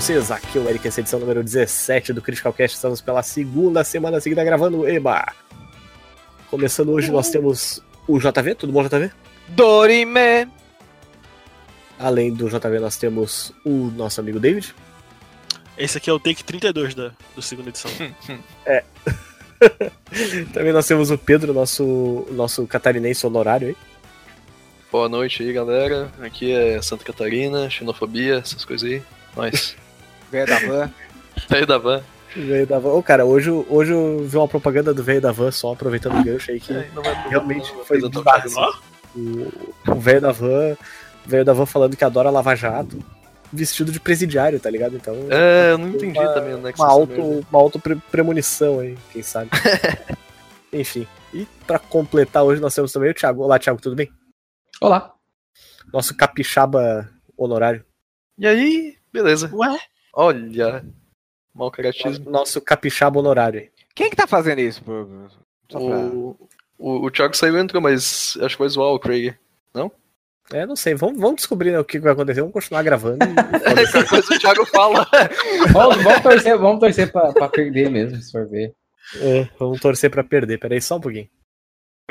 [0.00, 0.30] vocês?
[0.30, 2.76] Aqui é o Eric, essa é edição número 17 do Critical Cast.
[2.76, 5.34] Estamos pela segunda semana seguida gravando Eba.
[6.48, 9.10] Começando hoje, nós temos o JV, tudo bom, JV?
[9.48, 10.48] Dorime!
[11.98, 14.72] Além do JV, nós temos o nosso amigo David.
[15.76, 17.90] Esse aqui é o take 32 da do segunda edição.
[20.54, 23.76] Também nós temos o Pedro, nosso, nosso catarinense honorário aí.
[24.92, 26.08] Boa noite aí, galera.
[26.20, 29.02] Aqui é Santa Catarina, xenofobia, essas coisas aí.
[29.34, 29.76] Nós.
[30.30, 30.90] Velho da van.
[31.48, 32.02] Veio da van.
[32.36, 32.90] Veio da van.
[32.90, 36.24] Ô, cara, hoje, hoje eu vi uma propaganda do velho da van, só aproveitando o
[36.24, 38.24] gancho aí, que É, não vai- realmente não foi bizarro.
[38.24, 39.50] tanta assim.
[39.86, 40.76] O velho da van,
[41.26, 42.98] o velho da van falando que adora Lava Jato,
[43.52, 44.96] vestido de presidiário, tá ligado?
[44.96, 47.46] Então, É, eu não entendi Uma- também é que uma auto, merda.
[47.50, 49.50] uma auto pre- premonição aí, quem sabe.
[50.72, 51.06] Enfim.
[51.32, 53.42] E pra completar hoje nós temos também o Thiago.
[53.42, 54.10] Olá, Thiago, tudo bem?
[54.80, 55.12] Olá.
[55.92, 57.84] Nosso capixaba honorário.
[58.38, 59.50] E aí, beleza.
[59.54, 59.78] Ué?
[60.20, 60.84] Olha.
[61.54, 62.28] Mau caratismo.
[62.28, 63.60] Nosso capixaba honorário.
[63.60, 63.70] aí.
[63.94, 64.82] Quem que tá fazendo isso?
[64.82, 66.36] Pra- O,
[66.76, 69.34] o, o Thiago saiu e entrou, mas acho que vai zoar o Craig.
[70.50, 73.18] É, não sei, vamos, vamos descobrir né, o que vai acontecer, vamos continuar gravando.
[73.22, 73.28] e-
[73.92, 75.06] Qualquer coisa o Thiago fala.
[75.74, 78.74] Vamos, vamos torcer, vamos torcer pra, pra perder mesmo, se for ver.
[79.20, 81.28] É, vamos torcer pra perder, peraí só um pouquinho.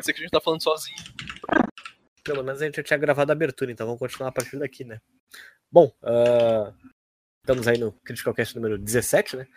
[0.01, 0.95] Ser que a gente tá falando sozinho.
[2.23, 4.83] Pelo menos a gente já tinha gravado a abertura, então vamos continuar a partir daqui,
[4.83, 4.99] né?
[5.71, 6.71] Bom, ah,
[7.47, 9.47] estamos aí no Critical Cast número 17, né?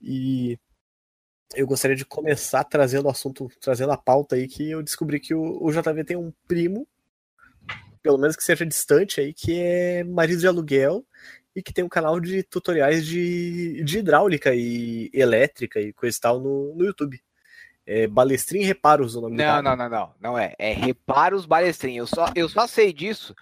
[0.00, 0.56] E
[1.56, 5.34] eu gostaria de começar trazendo o assunto, trazendo a pauta aí que eu descobri que
[5.34, 6.86] o, o JV tem um primo,
[8.00, 11.04] pelo menos que seja distante aí, que é marido de aluguel
[11.54, 16.20] e que tem um canal de tutoriais de, de hidráulica e elétrica e coisa e
[16.20, 17.20] tal no, no YouTube.
[17.84, 20.14] É Balestrin Reparos o nome do Não, não, não, não.
[20.20, 20.54] Não é.
[20.56, 21.96] É Reparos Balestrin.
[21.96, 23.34] Eu só, eu só sei disso.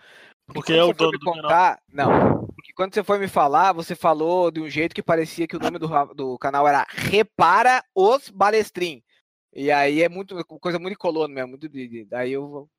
[0.47, 1.43] Porque quando é o dono do canal.
[1.43, 1.83] contar.
[1.93, 2.50] Não.
[2.81, 5.79] Quando você foi me falar, você falou de um jeito que parecia que o nome
[5.79, 9.03] do, do canal era Repara os Balestrin.
[9.53, 11.51] E aí é muito coisa muito colono mesmo.
[11.51, 12.71] Muito de, daí eu.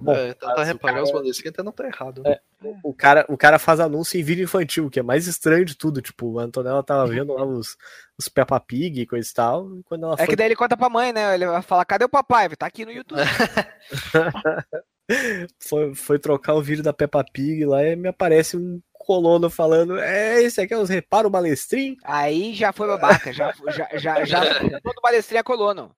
[0.00, 2.22] Bom, é, tentar mas o reparar cara- os valores que até não tá errado.
[2.24, 2.40] É.
[2.82, 6.00] O cara, o cara faz anúncio em vídeo infantil, que é mais estranho de tudo.
[6.00, 7.76] Tipo, a Antonella tava vendo lá os,
[8.18, 9.76] os Peppa Pig e coisa e tal.
[9.76, 11.34] E quando ela É foi, que daí ele conta pra mãe, né?
[11.34, 12.48] Ele vai falar: cadê o papai?
[12.56, 13.18] Tá aqui no YouTube.
[15.60, 19.98] foi, foi trocar o vídeo da Peppa Pig lá e me aparece um colono falando:
[19.98, 21.96] É, esse aqui é os reparo balestrim.
[22.04, 23.32] Aí já foi babaca.
[23.32, 24.40] Já, já, já, já
[24.82, 25.94] todo Balestrin é colono.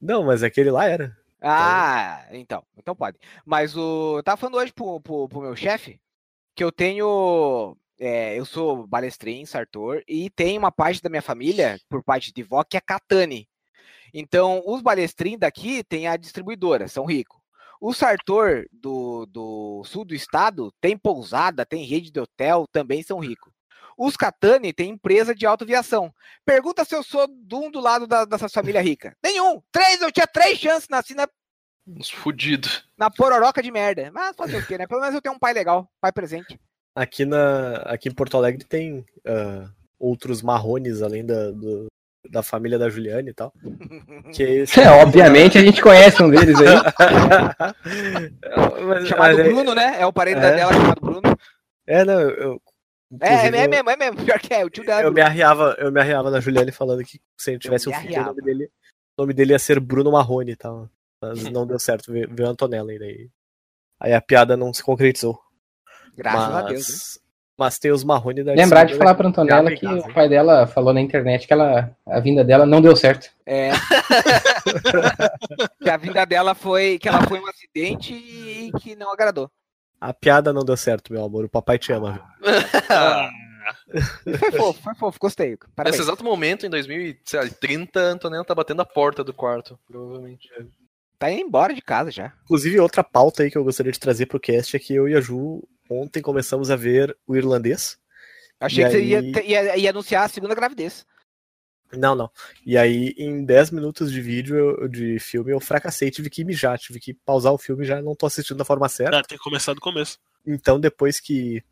[0.00, 1.16] Não, mas aquele lá era.
[1.40, 3.18] Ah, então, então pode.
[3.44, 4.22] Mas o.
[4.22, 6.00] Tava falando hoje pro, pro, pro meu chefe
[6.54, 7.76] que eu tenho.
[8.00, 12.42] é, eu sou balestrin, Sartor, e tem uma parte da minha família, por parte de
[12.42, 13.48] vó, que é Catane.
[14.12, 17.38] Então, os balestrin daqui tem a distribuidora, são ricos.
[17.80, 23.20] O Sartor do, do sul do estado tem pousada, tem rede de hotel, também são
[23.20, 23.52] ricos.
[23.98, 26.12] Os Catani tem empresa de autoaviação.
[26.46, 29.12] Pergunta se eu sou de um do lado da, dessas famílias ricas.
[29.22, 29.60] Nenhum.
[29.72, 31.28] Três, eu tinha três chances, nasci na
[31.86, 32.84] Uns fudidos.
[32.96, 34.10] na pororoca de merda.
[34.14, 34.86] Mas fazer o quê, né?
[34.86, 36.58] Pelo menos eu tenho um pai legal, pai presente.
[36.94, 41.86] Aqui, na, aqui em Porto Alegre tem ah, outros marrones além da, do-
[42.30, 43.52] da família da Juliane e tal.
[44.34, 44.78] Que é esse.
[44.80, 46.66] É, obviamente a gente conhece um deles aí.
[48.86, 49.96] Mas- chamado mas é- Bruno, né?
[50.00, 50.54] É o parente É.
[50.54, 51.38] dela chamado Bruno.
[51.86, 52.62] É, não, eu.
[53.20, 54.16] É, é, é mesmo, é mesmo.
[54.24, 55.02] Pior que é, o tio dela.
[55.02, 57.94] é Eu me arriava, eu me arriava na Juliane falando que se ele tivesse um
[57.94, 58.70] filho, o nome dele,
[59.16, 60.90] o nome dele ia ser Bruno Marrone e tal.
[61.20, 63.28] Mas não deu certo, veio, Antonella ainda aí.
[64.00, 65.40] Aí a piada não se concretizou.
[66.16, 66.88] Graças mas, a Deus.
[66.88, 67.28] Né?
[67.58, 70.94] mas tem os Marrone da Lembrar de falar pra Antonella que o pai dela falou
[70.94, 73.28] na internet que ela, a vinda dela não deu certo.
[73.44, 73.72] É.
[75.82, 77.00] que a vinda dela foi.
[77.00, 79.50] Que ela foi um acidente e que não agradou.
[80.00, 81.44] A piada não deu certo, meu amor.
[81.44, 82.20] O papai te ama?
[82.88, 83.28] Ah,
[84.38, 85.56] Foi fofo, foi fofo, gostei.
[85.76, 85.96] Parabéns.
[85.96, 90.48] Nesse exato momento, em 2030, a Antonella tá batendo a porta do quarto, provavelmente.
[91.18, 92.32] Tá indo embora de casa já.
[92.44, 95.14] Inclusive, outra pauta aí que eu gostaria de trazer pro cast é que eu e
[95.14, 97.98] a Ju ontem começamos a ver o irlandês.
[98.60, 101.04] Achei E que você ia, aí- ia, ia anunciar a segunda gravidez.
[101.96, 102.30] Não, não.
[102.66, 107.00] E aí, em 10 minutos de vídeo, de filme, eu fracassei, tive que mijar, tive
[107.00, 109.18] que pausar o filme, já não tô assistindo da forma certa.
[109.18, 110.18] Ah, tem que começar do começo.
[110.46, 111.62] Então, depois que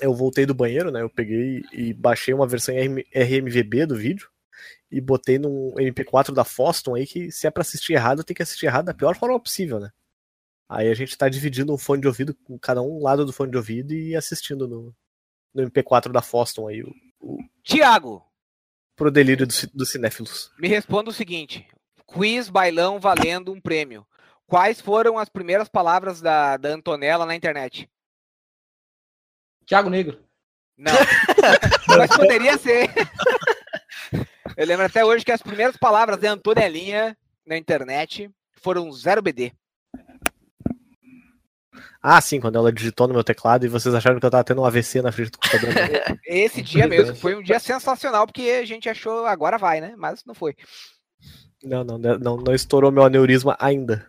[0.00, 4.28] eu voltei do banheiro, né, eu peguei e baixei uma versão RM RMVB do vídeo
[4.90, 8.42] e botei num MP4 da Foston aí, que se é pra assistir errado, tem que
[8.42, 9.90] assistir errado da pior forma possível, né?
[10.68, 13.50] Aí a gente tá dividindo o fone de ouvido, com cada um lado do fone
[13.50, 14.94] de ouvido e assistindo no,
[15.54, 18.24] no MP4 da Foston aí, o- Tiago,
[19.02, 20.52] pro delírio dos do cinéfilos.
[20.60, 21.66] me responda o seguinte:
[22.06, 24.06] quiz bailão valendo um prêmio.
[24.46, 27.90] Quais foram as primeiras palavras da, da Antonella na internet?
[29.66, 30.22] Thiago Negro.
[30.76, 30.92] Não.
[31.88, 32.90] Mas poderia ser.
[34.56, 39.52] Eu lembro até hoje que as primeiras palavras da Antonelinha na internet foram 0BD.
[42.02, 44.60] Ah, sim, quando ela digitou no meu teclado e vocês acharam que eu tava tendo
[44.60, 45.72] um AVC na frente do computador.
[46.26, 49.94] Esse dia mesmo foi um dia sensacional, porque a gente achou agora vai, né?
[49.96, 50.56] Mas não foi.
[51.62, 54.06] não, não, não, não estourou meu aneurisma ainda.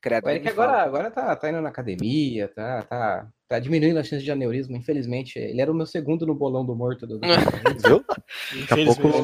[0.00, 0.26] Credo.
[0.26, 0.68] O Eric fala.
[0.68, 4.76] agora, agora tá, tá indo na academia, tá, tá, tá diminuindo a chance de aneurisma,
[4.76, 5.38] infelizmente.
[5.38, 7.20] Ele era o meu segundo no bolão do morto do.
[7.84, 8.04] Viu?
[8.68, 9.22] Daqui a pouco,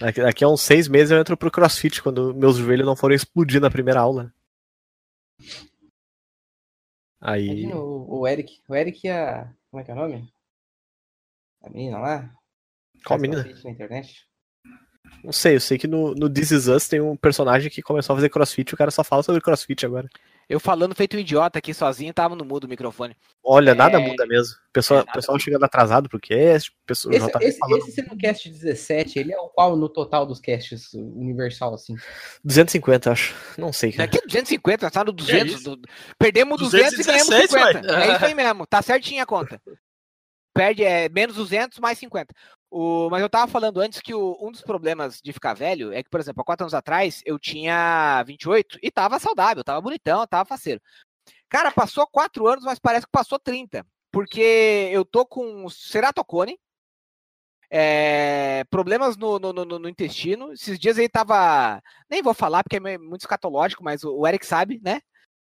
[0.00, 3.16] daqui, daqui a uns seis meses eu entro pro crossfit, quando meus joelhos não forem
[3.16, 4.32] explodir na primeira aula.
[7.20, 7.46] Aí.
[7.46, 8.60] Imagina o, o Eric.
[8.68, 9.52] O Eric e a.
[9.70, 10.32] Como é que é o nome?
[11.62, 12.34] A menina lá?
[13.04, 13.44] Qual menina?
[13.64, 14.26] Na internet.
[15.24, 18.14] Não sei, eu sei que no, no This Is Us tem um personagem que começou
[18.14, 20.08] a fazer crossfit e o cara só fala sobre crossfit agora.
[20.48, 23.14] Eu falando feito um idiota aqui sozinho, tava no mudo o microfone.
[23.44, 24.00] Olha, nada É.
[24.00, 24.56] muda mesmo.
[24.72, 28.14] Pessoa, É, nada pessoal chegando atrasado pro cast, pessoa, Esse, JP esse, falando esse sendo
[28.14, 31.94] o cast 17, ele é o qual no total dos casts universal, assim?
[32.42, 33.34] 250, acho.
[33.58, 34.10] Não sei, cara.
[34.10, 35.52] Daqui 250, nós tá no 200.
[35.52, 35.76] isso?
[35.76, 37.94] do- Perdemos 200 e ganhamos 217, 50.
[38.02, 39.60] É isso aí mesmo, tá certinho a conta.
[40.54, 42.34] Perde é, menos 200 mais 50.
[42.70, 46.02] O, mas eu tava falando antes que o- um dos problemas de ficar velho é
[46.02, 50.26] que, por exemplo, há quatro anos atrás eu tinha 28 e tava saudável, tava bonitão,
[50.26, 50.80] tava faceiro.
[51.48, 53.86] Cara, passou quatro anos, mas parece que passou 30.
[54.12, 56.58] Porque eu tô com ceratocone,
[57.70, 60.52] é, problemas no, no, no- no intestino.
[60.52, 61.82] Esses dias ele tava.
[62.10, 65.00] Nem vou falar porque é muito escatológico, mas o, o Eric sabe, né?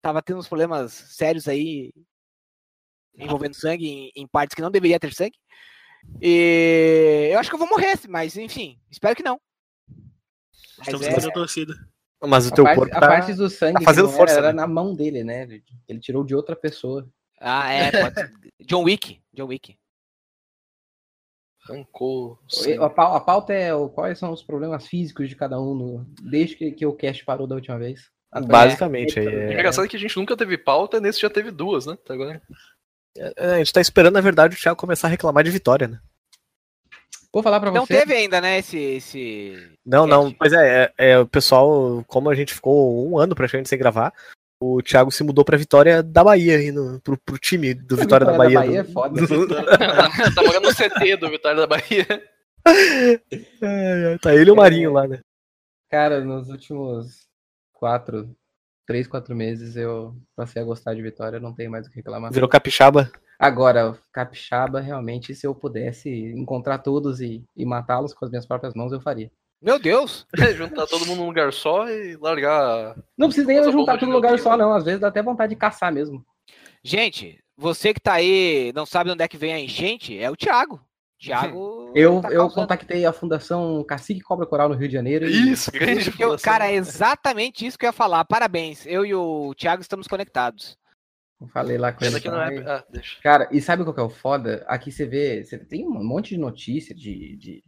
[0.01, 1.91] Tava tendo uns problemas sérios aí
[3.15, 5.37] envolvendo sangue em, em partes que não deveria ter sangue.
[6.21, 9.39] E eu acho que eu vou morrer, mas enfim, espero que não.
[10.77, 11.73] Mas Estamos é- fazendo a torcida.
[12.23, 13.07] Mas o A teu parte, corpo a tá...
[13.07, 14.53] parte do sangue que fazendo era, força, era né?
[14.53, 15.47] na mão dele, né?
[15.87, 17.07] Ele tirou de outra pessoa.
[17.39, 17.91] Ah, é.
[18.61, 19.21] John Wick.
[19.31, 19.77] John Wick.
[21.69, 22.39] Arrancou.
[22.81, 26.55] A, pau- a pauta é quais são os problemas físicos de cada um no- desde
[26.55, 28.09] que, que o cast parou da última vez.
[28.47, 29.53] Basicamente, aí O é...
[29.53, 31.93] engraçado é que a gente nunca teve pauta, nesse já teve duas, né?
[31.93, 32.41] Até agora.
[33.17, 35.99] É, A gente tá esperando, na verdade, o Thiago começar a reclamar de vitória, né?
[37.33, 37.99] Vou falar pra Não você.
[37.99, 38.77] teve ainda, né, esse.
[38.77, 39.69] esse...
[39.85, 43.69] Não, não, pois é, é, é, o pessoal, como a gente ficou um ano praticamente
[43.69, 44.11] sem gravar,
[44.59, 48.25] o Thiago se mudou pra Vitória da Bahia, aí no, pro, pro time do Vitória,
[48.25, 48.79] da Bahia.
[48.79, 49.21] é do- foda.
[50.33, 52.07] tá morando no CT do Vitória da Bahia.
[52.65, 55.19] É, é, tá ele e o Marinho lá, né?
[55.91, 57.27] Cara, nos últimos
[57.73, 58.35] quatro,
[58.87, 62.31] três, quatro meses eu passei a gostar de Vitória, não tenho mais o que reclamar.
[62.31, 63.11] Virou capixaba.
[63.37, 68.73] Agora, Capixaba, realmente, se eu pudesse encontrar todos e, e matá-los com as minhas próprias
[68.73, 69.29] mãos, eu faria.
[69.61, 70.25] Meu Deus!
[70.35, 72.95] É, juntar todo mundo num lugar só e largar.
[73.15, 74.73] Não precisa nem juntar tudo num lugar só, não.
[74.73, 76.25] Às vezes dá até vontade de caçar mesmo.
[76.83, 80.35] Gente, você que tá aí, não sabe onde é que vem a enchente, é o
[80.35, 80.81] Thiago.
[81.19, 81.77] Thiago.
[81.95, 85.25] Eu, tá eu contactei a Fundação Cacique Cobra Coral no Rio de Janeiro.
[85.27, 88.23] e- Isso, grande Eu- cara, é exatamente isso que eu ia falar.
[88.25, 88.85] Parabéns.
[88.85, 90.77] Eu e o Thiago estamos conectados.
[91.41, 92.17] Eu falei lá com ele.
[92.17, 92.69] e- é.
[92.69, 93.19] Ah, deixa.
[93.23, 94.63] Cara, e sabe qual que é o foda?
[94.67, 97.35] Aqui você vê, você tem um monte de notícia de.
[97.37, 97.63] de...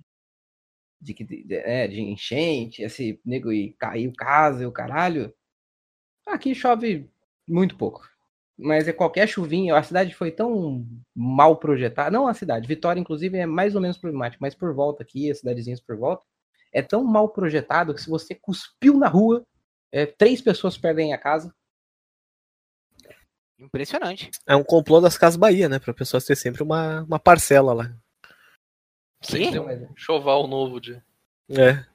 [1.02, 5.34] De, que, de, é, de enchente, esse nego e caiu casa e o caralho.
[6.28, 7.10] Aqui chove
[7.48, 8.02] muito pouco.
[8.62, 10.86] Mas é qualquer chuvinha, a cidade foi tão
[11.16, 12.12] mal projetada.
[12.12, 15.40] Não a cidade, Vitória, inclusive, é mais ou menos problemática, mas por volta aqui, as
[15.40, 16.26] cidadezinhas por volta,
[16.74, 19.46] é tão mal projetado que se você cuspiu na rua,
[19.94, 21.54] é, três pessoas perdem a casa.
[23.58, 24.30] Impressionante.
[24.48, 25.80] É um complô das Casas Bahia, né?
[25.80, 27.94] Pra pessoas ter sempre uma, uma parcela lá.
[29.22, 30.94] Que um choval novo de.
[31.50, 31.86] É.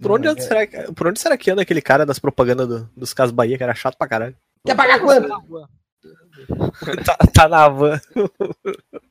[0.00, 2.68] Por onde, Não, é- será, que- por onde será que anda aquele cara das propagandas
[2.68, 4.36] do- dos Casas Bahia, que era chato pra caralho?
[4.64, 5.28] Quer pagar quanto?
[7.04, 8.00] tá, tá na van.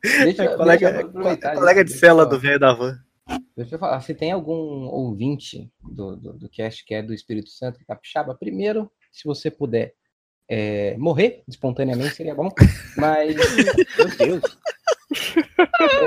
[0.03, 2.97] Deixa, É colega, deixa colega de cela do velho da van.
[3.55, 7.49] Deixa eu falar, se tem algum ouvinte do, do, do cast que é do Espírito
[7.49, 9.93] Santo, capixaba, primeiro, se você puder
[10.49, 12.49] é, morrer espontaneamente, seria bom.
[12.95, 13.35] Mas,
[13.97, 14.57] meu Deus,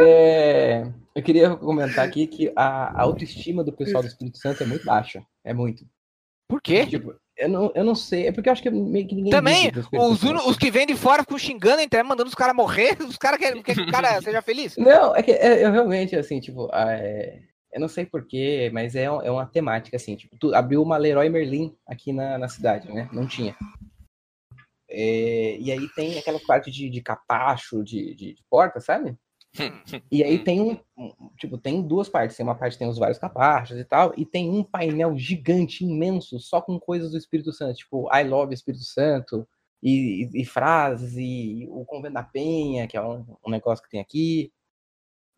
[0.02, 0.82] É,
[1.14, 5.23] eu queria comentar aqui que a autoestima do pessoal do Espírito Santo é muito baixa.
[5.44, 5.85] É muito.
[6.49, 6.87] Por quê?
[6.87, 8.26] Tipo, eu não, eu não sei.
[8.28, 9.30] É porque eu acho que meio que ninguém.
[9.30, 12.97] Também, os, uno- os que vêm de fora ficam xingando, então, mandando os caras morrer,
[13.02, 14.76] os caras querem querem que o cara seja feliz.
[14.76, 17.40] Não, é que é, eu realmente, assim, tipo, ah, é,
[17.73, 21.28] eu não sei porquê, mas é, é uma temática, assim, tipo, tu abriu uma Leroy
[21.28, 23.09] Merlin aqui na, na cidade, né?
[23.12, 23.56] Não tinha.
[24.88, 29.16] É, e aí tem aquela parte de, de capacho, de, de, de porta, sabe?
[30.11, 32.37] E aí tem um, um- tipo, tem duas partes.
[32.37, 35.85] Tem uma parte que tem os vários capachos e tal, e tem um painel gigante,
[35.85, 39.47] imenso, só com coisas do Espírito Santo, tipo, I love Espírito Santo,
[39.83, 43.90] e, e- e frases, e o Convento da Penha, que é um, um negócio que
[43.90, 44.52] tem aqui.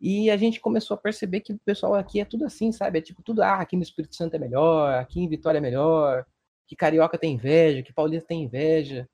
[0.00, 2.99] E a gente começou a perceber que o pessoal aqui é tudo assim, sabe?
[2.99, 6.26] É tipo, tudo, ah, aqui no Espírito Santo é melhor, aqui em Vitória é melhor,
[6.66, 9.09] que carioca tem inveja, que paulista tem inveja.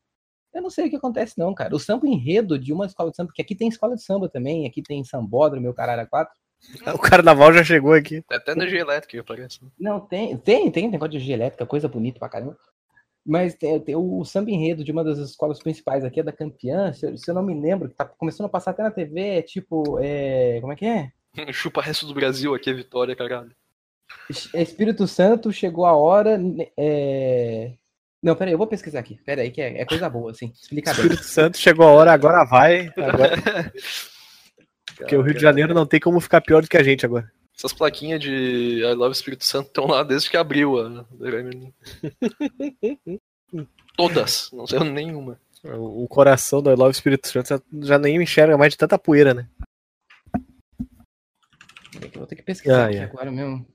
[0.58, 1.74] Eu não sei o que acontece, não, cara.
[1.74, 4.66] O samba enredo de uma escola de samba, porque aqui tem escola de samba também,
[4.66, 6.34] aqui tem sambódromo, meu caralho, a quatro.
[6.94, 8.24] O carnaval já chegou aqui.
[8.30, 9.60] É até energia elétrica, parece.
[9.78, 12.58] Não, tem, tem, tem negócio de energia elétrica, coisa bonita pra caramba.
[13.24, 16.92] Mas tem, tem o samba enredo de uma das escolas principais aqui, é da Campeã,
[16.92, 19.20] se, eu- se eu não me lembro, que tá começando a passar até na TV,
[19.20, 21.12] é tipo, é, como é que é?
[21.52, 23.54] Chupa resto do Brasil aqui, é Vitória, caralho.
[24.28, 26.40] Es- Espírito Santo, chegou a hora,
[26.76, 27.74] é...
[28.22, 31.02] Não, peraí, eu vou pesquisar aqui, peraí, que é, é coisa boa, assim, explica bem.
[31.02, 32.92] Espírito Santo chegou a hora, agora vai.
[32.96, 33.72] Agora...
[34.96, 37.30] Porque o Rio de Janeiro não tem como ficar pior do que a gente agora.
[37.56, 41.04] Essas plaquinhas de I Love Espírito Santo estão lá desde que abriu a.
[43.96, 45.40] Todas, não saiu nenhuma.
[45.64, 49.48] O coração do I Love Espírito Santo já- nem enxerga mais de tanta poeira, né?
[51.94, 53.04] Eu vou ter que pesquisar Ah, aqui é.
[53.04, 53.66] agora mesmo.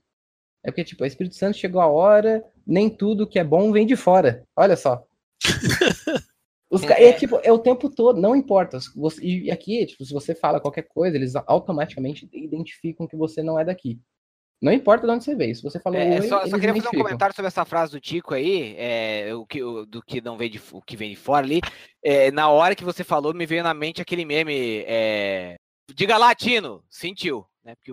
[0.64, 3.86] É porque, tipo, o Espírito Santo chegou a hora, nem tudo que é bom vem
[3.86, 4.42] de fora.
[4.56, 5.04] Olha só.
[6.70, 8.78] Os ca- é tipo, é o tempo todo, não importa.
[8.96, 13.58] Você- E aqui, tipo, se você fala qualquer coisa, eles automaticamente identificam que você não
[13.60, 14.00] é daqui.
[14.60, 15.54] Não importa de onde você veio.
[15.54, 18.00] Se você falou É, oi, só, só queria fazer um comentário sobre essa frase do
[18.00, 21.16] Tico aí, é, o que, o- do que não vem de, o que vem de
[21.16, 21.60] fora ali.
[22.02, 24.82] É, na hora que você falou, me veio na mente aquele meme.
[24.86, 25.56] é,
[25.94, 27.74] Diga latino, sentiu, né?
[27.76, 27.92] Porque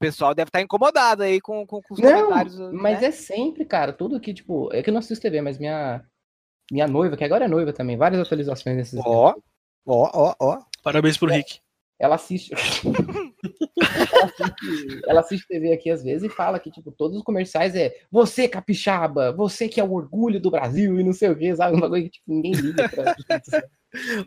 [0.00, 2.58] pessoal deve estar incomodado aí com, com, com os Não, comentários.
[2.72, 3.08] mas né?
[3.08, 6.02] é sempre, cara, tudo que, tipo, é que eu não assisto TV, mas minha,
[6.72, 9.34] minha noiva, que agora é noiva também, várias atualizações nesses Ó,
[9.86, 10.58] ó, ó, ó.
[10.82, 11.60] Parabéns pro Rick.
[12.00, 12.52] Ela assiste.
[15.06, 18.48] ela, assiste TV aqui às vezes e fala que, tipo, todos os comerciais é você,
[18.48, 21.76] capixaba, você que é o orgulho do Brasil e não sei o que, sabe?
[21.76, 23.14] Um bagulho que tipo, ninguém liga pra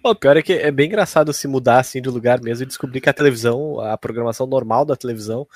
[0.04, 3.02] O pior é que é bem engraçado se mudar assim de lugar mesmo e descobrir
[3.02, 5.48] que a televisão, a programação normal da televisão,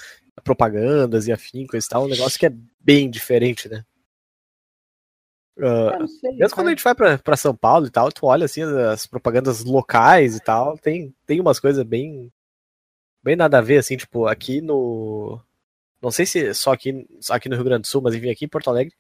[0.44, 3.84] propagandas e afim, coisa e tal, é um negócio que é bem diferente, né?
[5.60, 8.26] Ah, não sei, mesmo quando a gente vai pra, pra São Paulo e tal, tu
[8.26, 12.32] olha assim as propagandas locais e tal, tem, tem umas coisas bem
[13.24, 15.42] bem nada a ver, assim, tipo, aqui no.
[16.02, 18.46] Não sei se só aqui, só aqui no Rio Grande do Sul, mas enfim, aqui
[18.46, 18.94] em Porto Alegre,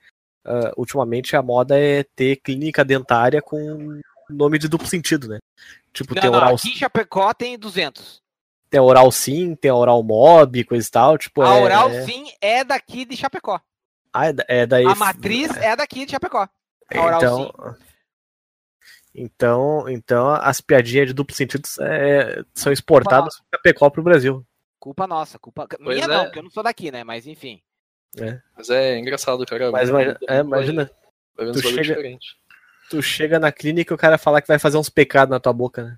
[0.44, 5.40] ah, ultimamente a moda é ter clínica dentária com nome de duplo sentido, né?
[5.94, 8.22] Tipo, Não, tem não, oral, aqui em Chapecó tem 200.
[8.70, 12.64] tem oral sim, tem oral mob, coisa e tal, tipo, A é, Oral Sim é
[12.64, 13.62] daqui de Chapecó.
[14.20, 16.48] Ah, é da- é daí A matriz é daqui de Chapecó.
[16.94, 17.76] A Oral então,
[19.14, 24.46] então, então as piadinhas de duplo sentido é, são exportadas do Chapecó pro Brasil.
[24.80, 25.68] Culpa nossa, culpa.
[25.68, 26.08] Pois Minha é.
[26.08, 27.04] não, porque eu não sou daqui, né?
[27.04, 27.62] Mas enfim.
[28.56, 29.72] Mas é engraçado, cara.
[29.72, 30.92] Mas imagina, é, imagina,
[31.36, 32.18] tu chega-
[32.90, 35.54] tu chega na clínica e o cara falar que vai fazer uns pecados na tua
[35.54, 35.98] boca, né?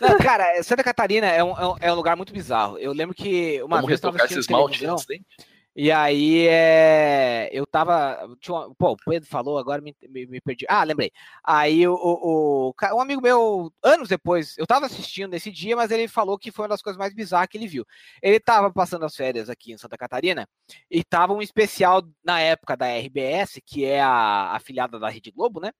[0.00, 2.78] Não, cara, Santa Catarina é um, é um- é lugar muito bizarro.
[2.78, 5.06] Eu lembro que uma Como vez eu tava assistindo televisão, antes?
[5.78, 8.26] E aí é, eu tava.
[8.48, 10.64] Uma- pô, o Pedro falou, agora me, me, me perdi.
[10.70, 11.12] Ah, lembrei.
[11.44, 16.08] Aí o, o, um amigo meu, anos depois, eu tava assistindo nesse dia, mas ele
[16.08, 17.84] falou que foi uma das coisas mais bizarras que ele viu.
[18.22, 20.48] Ele tava passando as férias aqui em Santa Catarina
[20.90, 25.60] e tava um especial na época da RBS, que é a afiliada da Rede Globo,
[25.60, 25.72] né?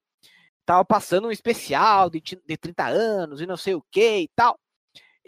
[0.66, 4.58] Tava passando um especial de, de 30 anos e não sei o que e tal.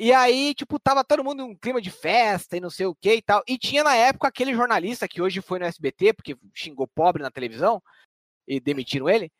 [0.00, 3.14] E aí, tipo, tava todo mundo num clima de festa e não sei o que
[3.17, 3.43] e tal.
[3.49, 7.33] E tinha na época aquele jornalista que hoje foi no SBT, porque xingou pobre na
[7.33, 7.83] televisão
[8.47, 9.31] e demitiram ele,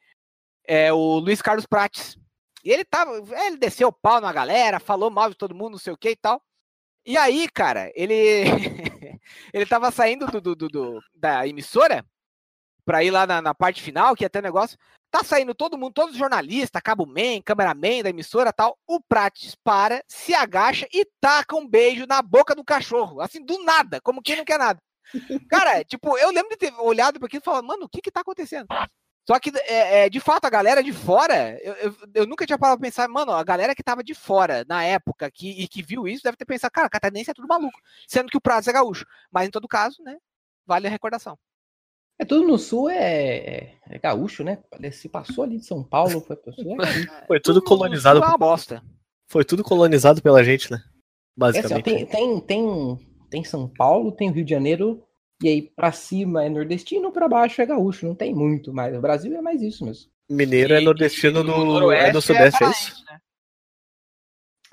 [0.67, 2.19] é o Luiz Carlos Prates.
[2.65, 3.13] E ele tava,
[3.47, 6.11] ele desceu o pau na galera, falou mal de todo mundo, não sei o que
[6.11, 6.43] e tal.
[7.07, 8.13] E aí, cara, ele
[9.55, 12.05] ele tava saindo do, do- do- do- da emissora
[12.89, 14.79] pra ir lá na, na parte final, que ia ter negócio.
[15.11, 18.79] Tá saindo todo mundo, todos os jornalistas, cabo man, cameraman da emissora tal.
[18.87, 23.21] O Prates para, se agacha e taca um beijo na boca do cachorro.
[23.21, 24.81] Assim, do nada, como quem não quer nada.
[25.51, 28.11] Cara, tipo, eu lembro de ter olhado para aquilo e falado, mano, o que que
[28.11, 28.67] tá acontecendo?
[29.27, 32.59] Só que, é, é, de fato, a galera de fora, eu, eu, eu nunca tinha
[32.59, 35.83] parado pra pensar, mano, a galera que tava de fora na época que, e que
[35.83, 38.73] viu isso deve ter pensado, cara, catarinense é tudo maluco, sendo que o Prazo é
[38.73, 39.05] gaúcho.
[39.31, 40.17] Mas em todo caso, né,
[40.67, 41.39] vale a recordação.
[42.19, 44.59] É tudo no sul, é, é gaúcho, né?
[44.91, 47.09] Se passou ali de São Paulo, foi pro sul, é gaúcho.
[47.29, 48.21] Foi tudo colonizado.
[48.21, 48.83] É uma bosta.
[49.29, 50.79] Foi tudo colonizado pela gente, né?
[50.79, 51.85] É assim, ó, Basicamente.
[51.85, 52.99] tem, tem, tem,
[53.31, 55.05] tem São Paulo, tem o Rio de Janeiro,
[55.41, 58.97] e aí pra cima é nordestino, pra baixo é gaúcho, não tem muito mais.
[58.97, 60.11] O Brasil é mais isso mesmo.
[60.29, 63.05] Mineiro é nordestino no, é no sudeste, é paraense, isso?
[63.05, 63.21] né?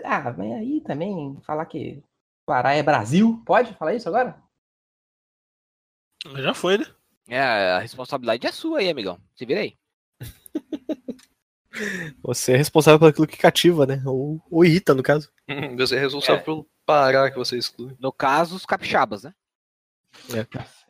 [0.04, 2.04] Ah, mas aí também falar que
[2.46, 4.42] Pará é Brasil, pode falar isso agora?
[6.38, 6.95] Já foi, né?
[7.28, 9.20] É, a responsabilidade é sua aí, amigão.
[9.36, 9.74] Se vira aí.
[12.24, 14.02] Você é responsável por aquilo que cativa, né?
[14.06, 15.30] Ou, ou irrita, no caso.
[15.78, 17.96] Você é responsável pelo Pará que você exclui.
[18.00, 19.34] No caso, os capixabas, né?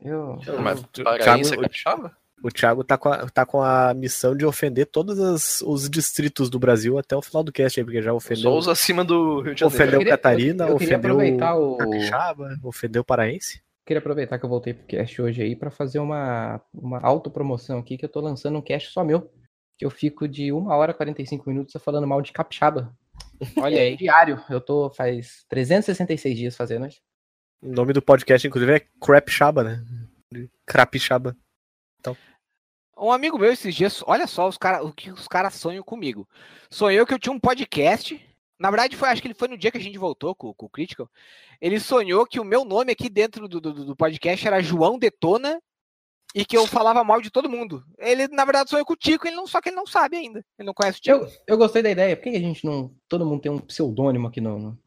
[0.02, 2.18] Eu, Mas o paraense é Thiago- capixaba?
[2.44, 6.50] O Thiago tá com a, tá com a missão de ofender todos as- os distritos
[6.50, 9.42] do Brasil até o final do cast aí, porque já ofendeu, Só os acima do
[9.42, 9.98] Rio de ofendeu Janeiro.
[10.00, 13.64] queria- Catarina, eu- eu ofendeu o- Capixaba, ofendeu Paraense.
[13.86, 17.98] Queria aproveitar que eu voltei pro cast hoje aí pra fazer uma, uma autopromoção aqui,
[17.98, 19.32] que eu tô lançando um cast só meu.
[19.78, 22.96] Que eu fico de 1 hora e 45 minutos falando mal de capixaba.
[23.58, 23.96] Olha aí.
[23.98, 24.42] Diário.
[24.50, 27.02] Eu tô faz 366 dias fazendo isso.
[27.62, 29.84] O nome do podcast, inclusive, é Crapixaba, né?
[30.66, 31.36] Crapixaba.
[32.98, 36.28] Um amigo meu esses dias, olha só os cara, o que os caras sonham comigo.
[36.70, 38.25] Sonhou que eu tinha um podcast.
[38.60, 40.66] Na verdade, foi, acho que ele foi no dia que a gente voltou com, com
[40.66, 41.10] o Critical.
[41.60, 45.62] Ele sonhou que o meu nome aqui dentro do, do, do podcast era João Detona
[46.34, 47.86] e que eu falava mal de todo mundo.
[47.98, 50.46] Ele, na verdade, sonhou com o Tico, ele não, só que ele não sabe ainda.
[50.58, 51.18] Ele não conhece o Tico.
[51.18, 52.16] Eu, eu gostei da ideia.
[52.16, 52.96] Por que a gente não.
[53.10, 54.58] Todo mundo tem um pseudônimo aqui no.
[54.58, 54.78] No,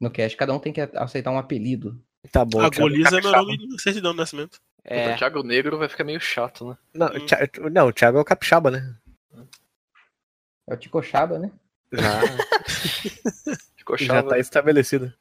[0.00, 0.36] no cast.
[0.36, 2.02] Cada um tem que aceitar um apelido.
[2.30, 2.60] Tá bom.
[2.60, 4.60] a Goliza é meu nome de certidão de nascimento.
[4.82, 6.78] É, O Thiago Negro vai ficar meio chato, né?
[6.92, 8.96] Não, o não, o Thiago é o Capixaba, né?
[10.66, 11.50] É o Ticochaba, né?
[11.96, 12.20] Já,
[13.76, 14.28] Ficou já chato.
[14.28, 15.12] tá estabelecido.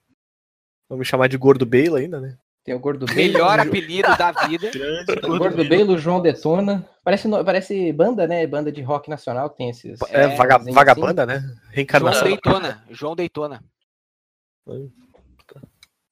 [0.90, 2.38] Vamos me chamar de Gordo Bale ainda, né?
[2.64, 3.18] Tem o Gordo Belo.
[3.18, 4.72] melhor apelido da vida.
[4.72, 5.12] Grande.
[5.26, 5.98] O gordo Belo.
[5.98, 6.88] João Detona.
[7.04, 8.48] Parece, parece banda, né?
[8.48, 9.50] Banda de rock nacional.
[9.50, 10.02] Tem esses.
[10.04, 11.40] É, É, vaga- desenhos vagabanda, né?
[11.40, 12.24] João Reencarnação.
[12.24, 12.84] Daytona.
[12.90, 13.64] João Daytona.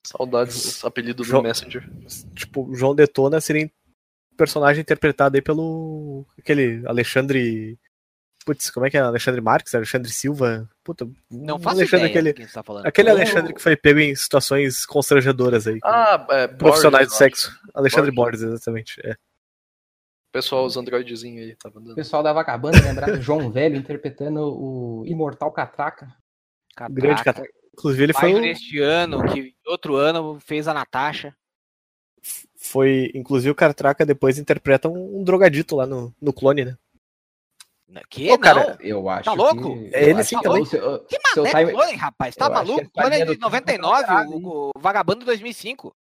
[0.05, 1.89] Saudades dos apelidos Jo- do Messenger.
[2.35, 3.71] Tipo, João Detona seria
[4.35, 6.25] personagem interpretado aí pelo.
[6.37, 7.79] aquele Alexandre.
[8.45, 9.01] Putz, como é que é?
[9.01, 9.75] Alexandre Marques?
[9.75, 10.67] Alexandre Silva?
[10.83, 12.85] Puta, Não faço Alexandre, ideia aquele, de quem você tá falando.
[12.87, 13.13] aquele Oh.
[13.13, 15.77] Alexandre que foi pego em situações constrangedoras aí.
[15.83, 17.47] Ah, é, profissionais de Borges, acho.
[17.47, 17.59] sexo.
[17.73, 18.41] Alexandre Borges.
[18.41, 18.99] Borges, exatamente.
[19.05, 19.15] É.
[20.33, 21.95] Pessoal, os androidezinhos aí, tava O andando.
[21.95, 26.07] pessoal da Vagabanda lembrava João Velho interpretando o Imortal Catraca.
[26.75, 26.93] Catraca.
[27.01, 27.43] Grande cara.
[27.73, 31.35] Inclusive, ele foi, o- neste ano, que outro ano fez a Natasha.
[32.57, 33.11] foi.
[33.13, 36.77] Inclusive, o Cartraca depois interpreta um, um drogadito lá no, no clone, né?
[38.09, 38.31] Que?
[38.31, 38.77] Ô, cara, não?
[38.81, 39.25] Eu acho.
[39.25, 39.75] Tá louco?
[39.77, 40.61] que- É ele sim que também.
[40.61, 42.35] o seu- Que mané time- rapaz?
[42.35, 42.89] Tá eu maluco?
[42.91, 45.95] Clone é carinha de do 99, caralho, o, o Vagabundo 2005.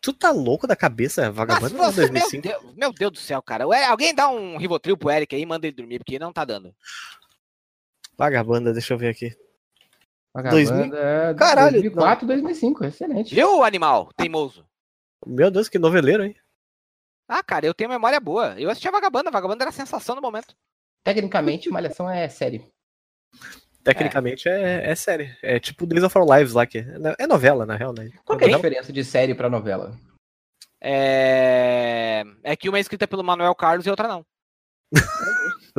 [0.00, 1.30] Tu tá louco da cabeça?
[1.30, 2.42] Vagabundo Nossa, de você, meu, 2005.
[2.48, 3.66] Deus, meu Deus do céu, cara.
[3.66, 6.44] Ué, alguém dá um Rivotril pro Eric aí e manda ele dormir, porque não tá
[6.44, 6.74] dando.
[8.16, 9.34] Vagabanda, deixa eu ver aqui.
[10.32, 12.84] Vagabanda é Caralho, 2004, 2005.
[12.84, 13.34] Excelente.
[13.34, 14.66] Viu, animal teimoso?
[15.26, 16.36] Meu Deus, que noveleiro, hein?
[17.26, 18.54] Ah, cara, eu tenho memória boa.
[18.60, 20.54] Eu assistia Vagabanda, Vagabanda era a sensação no momento.
[21.04, 22.66] Tecnicamente, Malhação é série.
[23.84, 25.36] Tecnicamente é, é série.
[25.42, 26.86] É tipo Days of Our Lives lá, que é,
[27.18, 28.10] é novela, na real, né?
[28.24, 29.94] Qual que é a diferença de série pra novela?
[30.80, 32.24] É...
[32.42, 34.24] é que uma é escrita pelo Manuel Carlos e outra não.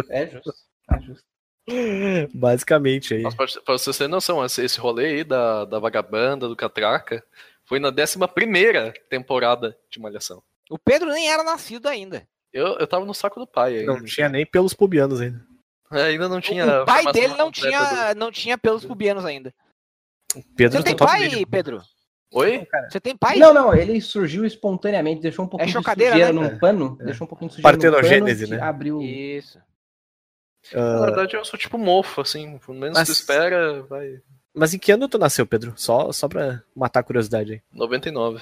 [0.10, 0.54] É justo.
[0.92, 1.24] É justo.
[2.34, 3.24] Basicamente aí.
[3.24, 7.26] Mas pra, pra vocês terem noção, esse, esse rolê aí da, da vagabanda, do Catraca,
[7.64, 10.44] foi na 11 temporada de Malhação.
[10.70, 12.28] O Pedro nem era nascido ainda.
[12.56, 13.94] Eu, eu tava no saco do pai ainda.
[13.94, 15.46] Não tinha nem pelos pubianos ainda.
[15.92, 16.84] É, ainda não tinha.
[16.84, 19.54] o pai dele não tinha, não tinha pelos pubianos ainda.
[20.56, 21.48] Pedro Você tem total pai, vídeo.
[21.48, 21.82] Pedro?
[22.34, 22.66] Oi?
[22.90, 23.38] Você tem pai?
[23.38, 26.50] Não, não, ele surgiu espontaneamente, deixou um pouquinho de chocadeira, sujeira né?
[26.50, 27.06] num pano, É.
[27.06, 28.66] deixou um pouquinho de sujeira Partenogênese, pano, né?
[28.68, 29.02] abriu...
[29.02, 29.60] Isso.
[30.74, 32.58] Na Ah, verdade, eu sou tipo mofo, assim.
[32.58, 34.20] Pelo menos Mas- tu espera, vai.
[34.54, 35.74] mas em que ano tu nasceu, Pedro?
[35.76, 37.62] Só, só pra matar a curiosidade aí.
[37.72, 38.42] 99.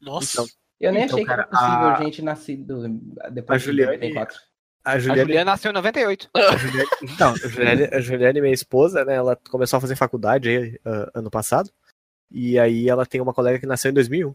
[0.00, 0.42] Nossa.
[0.42, 0.46] Então,
[0.80, 2.88] Eu nem Então, achei cara, que era possível a- gente nascido
[3.32, 4.40] depois a Juliane- de 94.
[4.84, 6.30] A A Juliane, Juliana nasceu em 98.
[6.36, 6.88] a Juliane,
[7.18, 9.14] não, a Juliane, a Juliane, minha esposa, né?
[9.16, 11.70] Ela começou a fazer faculdade aí, ah, ano passado.
[12.30, 14.34] E aí ela tem uma colega que nasceu em 2001.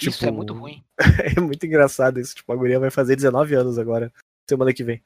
[0.00, 0.82] Isso Tipo, é muito ruim.
[1.36, 2.34] É muito engraçado isso.
[2.34, 4.12] Tipo, a guria vai fazer 19 anos agora,
[4.48, 5.02] semana que vem.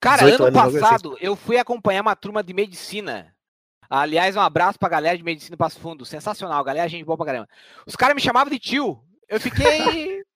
[0.00, 0.80] Cara, 18 ano anos, assim.
[0.80, 3.34] passado eu fui acompanhar uma turma de medicina.
[3.88, 6.04] Aliás, um abraço pra galera de medicina Passo Fundo.
[6.04, 7.48] Sensacional, galera, gente boa pra caramba.
[7.86, 9.00] Os caras me chamavam de tio.
[9.28, 10.22] Eu fiquei.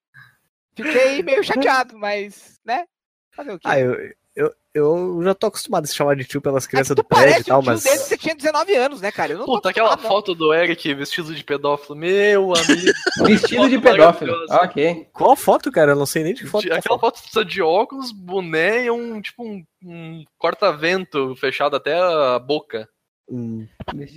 [0.74, 2.84] Fiquei meio chateado, mas, né?
[3.32, 3.68] Fazer o quê?
[3.68, 3.94] Ah, eu,
[4.34, 7.04] eu, eu já tô acostumado a se chamar de tio pelas É crianças tu do
[7.04, 7.82] prédio parece e tal, tio mas.
[7.82, 9.32] dele, você tinha 19 anos, né, cara?
[9.32, 10.02] Eu não tô Puta, aquela não.
[10.02, 12.92] foto do Eric vestido de pedófilo, meu amigo.
[13.26, 14.32] Vestido de Foto pedófilo.
[14.32, 14.64] maravilhosa.
[14.64, 15.08] Ok.
[15.12, 15.92] Qual foto, cara?
[15.92, 16.62] Eu não sei nem de que foto.
[16.66, 17.00] Tá aquela falando.
[17.00, 22.88] foto precisa de óculos, boné e um tipo um, um corta-vento fechado até a boca.
[23.32, 23.66] Hum,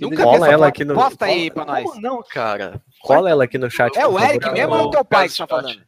[0.00, 1.84] Nunca Cola ela aqui no- Posta aí pra nós.
[1.84, 2.82] Como não, cara?
[3.00, 3.96] cola ela aqui no chat.
[3.96, 4.30] É o por favor.
[4.34, 5.82] Eric mesmo ou é o teu pai que tá falando?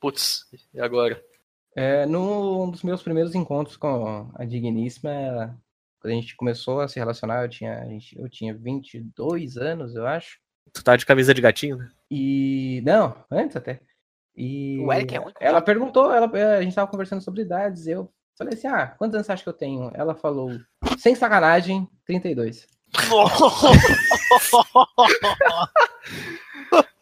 [0.00, 1.22] Putz, e agora?
[1.76, 5.58] É, num dos meus primeiros encontros com a Digníssima,
[6.00, 9.94] quando a gente começou a se relacionar, eu tinha, a gente- eu tinha 22 anos,
[9.94, 10.38] eu acho.
[10.72, 11.90] Tu tá de camisa de gatinho, né?
[12.10, 12.82] E.
[12.86, 13.80] Não, antes até.
[14.36, 18.10] E O Eric é com ela perguntou, ela, a gente tava conversando sobre idades, eu
[18.36, 19.90] falei assim: ah, quantos anos você acha que eu tenho?
[19.94, 20.58] Ela falou,
[20.98, 22.66] sem sacanagem, 32.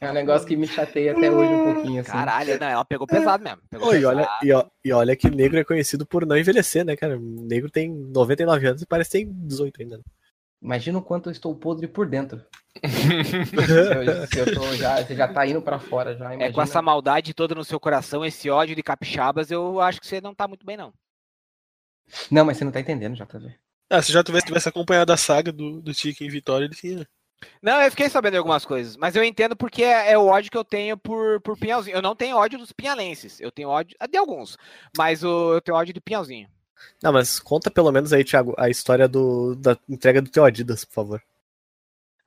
[0.01, 2.11] É um negócio que me chateia até hoje um pouquinho, assim.
[2.11, 3.61] Caralho, não, ela pegou pesado mesmo.
[3.71, 4.17] Pegou Oi, pesado.
[4.19, 7.17] olha, e, ó- e olha que negro é conhecido por não envelhecer, né, cara?
[7.17, 9.99] O negro tem 99 anos e parece que tem 18 ainda.
[9.99, 10.03] né?
[10.61, 12.43] Imagina o quanto eu estou podre por dentro.
[12.85, 16.33] se eu, se eu já, você já tá indo pra fora já.
[16.33, 16.53] É, Imagina.
[16.53, 20.21] com essa maldade toda no seu coração, esse ódio de capixabas, eu acho que você
[20.21, 20.93] não tá muito bem, não.
[22.31, 23.55] Não, mas você não tá entendendo, JV.
[23.91, 27.07] Ah, se já tivesse, tivesse acompanhado a saga do, do Tiki em Vitória, ele tinha.
[27.61, 30.51] Não, eu fiquei sabendo de algumas coisas, mas eu entendo porque é, é o ódio
[30.51, 31.97] que eu tenho por, por Pinhalzinho.
[31.97, 34.57] Eu não tenho ódio dos pinhalenses, eu tenho ódio de alguns,
[34.97, 36.49] mas o, eu tenho ódio de Pinhalzinho.
[37.03, 40.85] Não, mas conta pelo menos aí, Thiago, a história do, da entrega do teu Adidas,
[40.85, 41.23] por favor.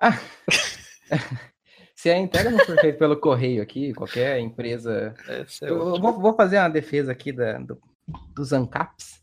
[0.01, 0.19] Ah.
[1.95, 5.15] Se a entrega não for feita pelo correio aqui, qualquer empresa.
[5.27, 7.81] É Eu, vou, vou fazer uma defesa aqui da, do-
[8.33, 9.21] dos ANCAPs,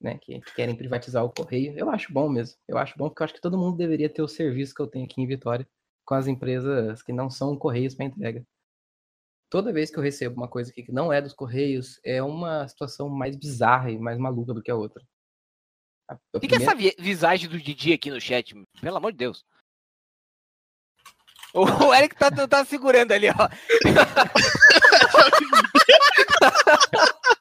[0.00, 0.18] né?
[0.18, 1.76] Que querem privatizar o correio.
[1.78, 2.56] Eu acho bom mesmo.
[2.66, 4.86] Eu acho bom porque eu acho que todo mundo deveria ter o serviço que eu
[4.86, 5.68] tenho aqui em Vitória
[6.04, 8.44] com as empresas que não são correios para entrega.
[9.50, 12.66] Toda vez que eu recebo uma coisa aqui que não é dos correios, é uma
[12.68, 15.02] situação mais bizarra e mais maluca do que a outra.
[16.08, 18.54] A- a O que, que é primeira- essa vi- visagem do Didi aqui no chat?
[18.80, 19.44] Pelo amor de Deus.
[21.52, 23.34] O Eric tá, tá segurando ali, ó.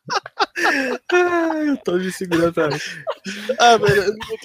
[1.11, 2.79] Ah, eu tô me segurando mim.
[3.59, 3.77] Ah,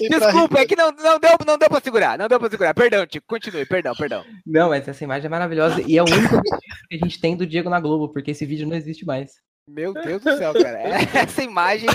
[0.09, 2.73] Desculpa, é que não, não, deu, não deu pra segurar, não deu pra segurar.
[2.73, 4.23] Perdão, Tico, continue, perdão, perdão.
[4.45, 6.59] Não, mas essa imagem é maravilhosa e é o único registro
[6.89, 9.33] que a gente tem do Diego na Globo, porque esse vídeo não existe mais.
[9.67, 10.77] Meu Deus do céu, cara.
[10.79, 11.89] É- Essa imagem.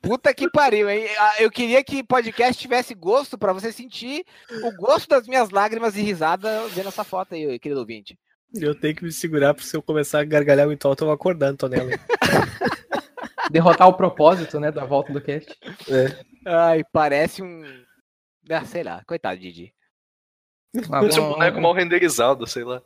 [0.00, 1.06] Puta que pariu, hein?
[1.18, 4.24] Ah, Eu queria que podcast tivesse gosto pra você sentir
[4.62, 8.16] o gosto das minhas lágrimas e risada vendo essa foto aí, querido ouvinte.
[8.54, 11.14] Eu tenho que me segurar, porque se eu começar a gargalhar muito alto, eu vou
[11.14, 11.90] acordando, Tonela.
[13.50, 15.58] Derrotar o propósito, né, da volta do cast.
[16.46, 17.62] Ai, parece um.
[18.48, 19.74] Ah, sei lá, coitado, Didi.
[20.92, 22.82] Ah, Esse é um boneco mal renderizado, sei lá.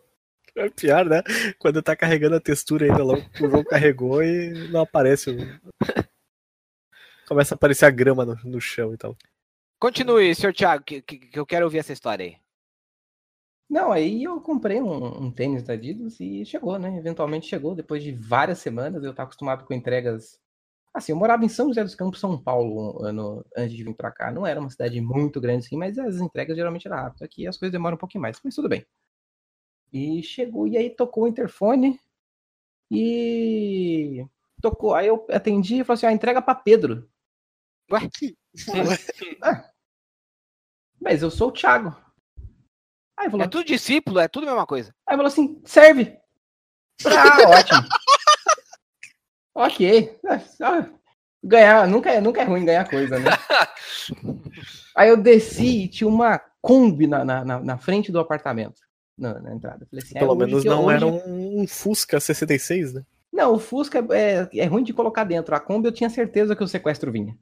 [0.56, 1.22] É pior, né?
[1.58, 5.30] Quando tá carregando a textura ainda lá, o jogo carregou e não aparece.
[5.30, 5.36] o-
[7.26, 9.16] Começa a aparecer a grama no, no chão e tal.
[9.80, 12.36] Continue, senhor Thiago, que, que- que eu quero ouvir essa história aí.
[13.68, 16.96] Não, aí eu comprei um, um tênis da Adidas e chegou, né?
[16.98, 19.02] Eventualmente chegou, depois de várias semanas.
[19.02, 20.38] Eu tava acostumado com entregas.
[20.94, 23.94] Assim, eu morava em São José dos Campos, São Paulo, um ano antes de vir
[23.96, 24.30] pra cá.
[24.30, 27.22] Não era uma cidade muito grande assim, mas as entregas geralmente eram rápidas.
[27.22, 28.86] Aqui as coisas demoram um pouquinho mais, mas tudo bem.
[29.92, 31.98] E chegou, e aí tocou o interfone
[32.88, 34.24] e
[34.62, 34.94] tocou.
[34.94, 37.08] Aí eu atendi e falei assim: ah, entrega pra Pedro.
[37.90, 38.08] Ué?
[41.00, 41.94] Mas eu sou o Thiago.
[43.16, 44.94] Aí falou, É tudo discípulo, é tudo a mesma coisa.
[45.06, 46.16] Aí falou assim: serve.
[47.04, 47.82] Ah, ótimo.
[49.54, 50.18] ok.
[50.60, 50.88] Ah,
[51.46, 53.30] Ganhar, nunca é, nunca é ruim ganhar coisa, né?
[54.96, 58.80] Aí eu desci e tinha uma Kombi na, na, na- frente do apartamento,
[59.18, 59.86] na, na entrada.
[59.94, 63.04] Assim, é, Pelo hoje menos não hoje- era um, Fusca 66, né?
[63.30, 65.54] Não, o Fusca é, é ruim de colocar dentro.
[65.54, 67.36] A Kombi eu tinha certeza que o sequestro vinha.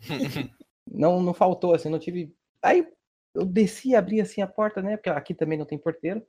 [0.90, 2.32] não, não faltou, assim, não tive.
[2.62, 2.86] Aí
[3.34, 4.96] eu desci, abri assim a porta, né?
[4.96, 6.22] Porque aqui também não tem porteiro.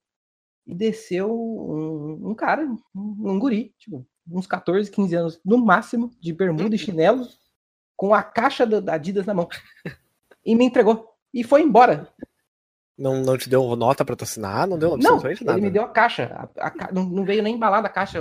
[0.68, 2.78] E desceu um, um cara, um,
[3.32, 7.28] um guri, tipo, uns 14, 15 anos no máximo, de bermuda e chinelo,
[7.96, 9.48] com a caixa da da Adidas na mão.
[10.46, 11.14] E me entregou.
[11.34, 12.08] E foi embora.
[12.98, 14.66] Não, não te deu nota pra tu assinar?
[14.66, 15.62] Não deu Não, absolutamente ele nada.
[15.62, 16.50] me deu a caixa.
[16.58, 18.20] A- a não, não veio nem embalada a caixa.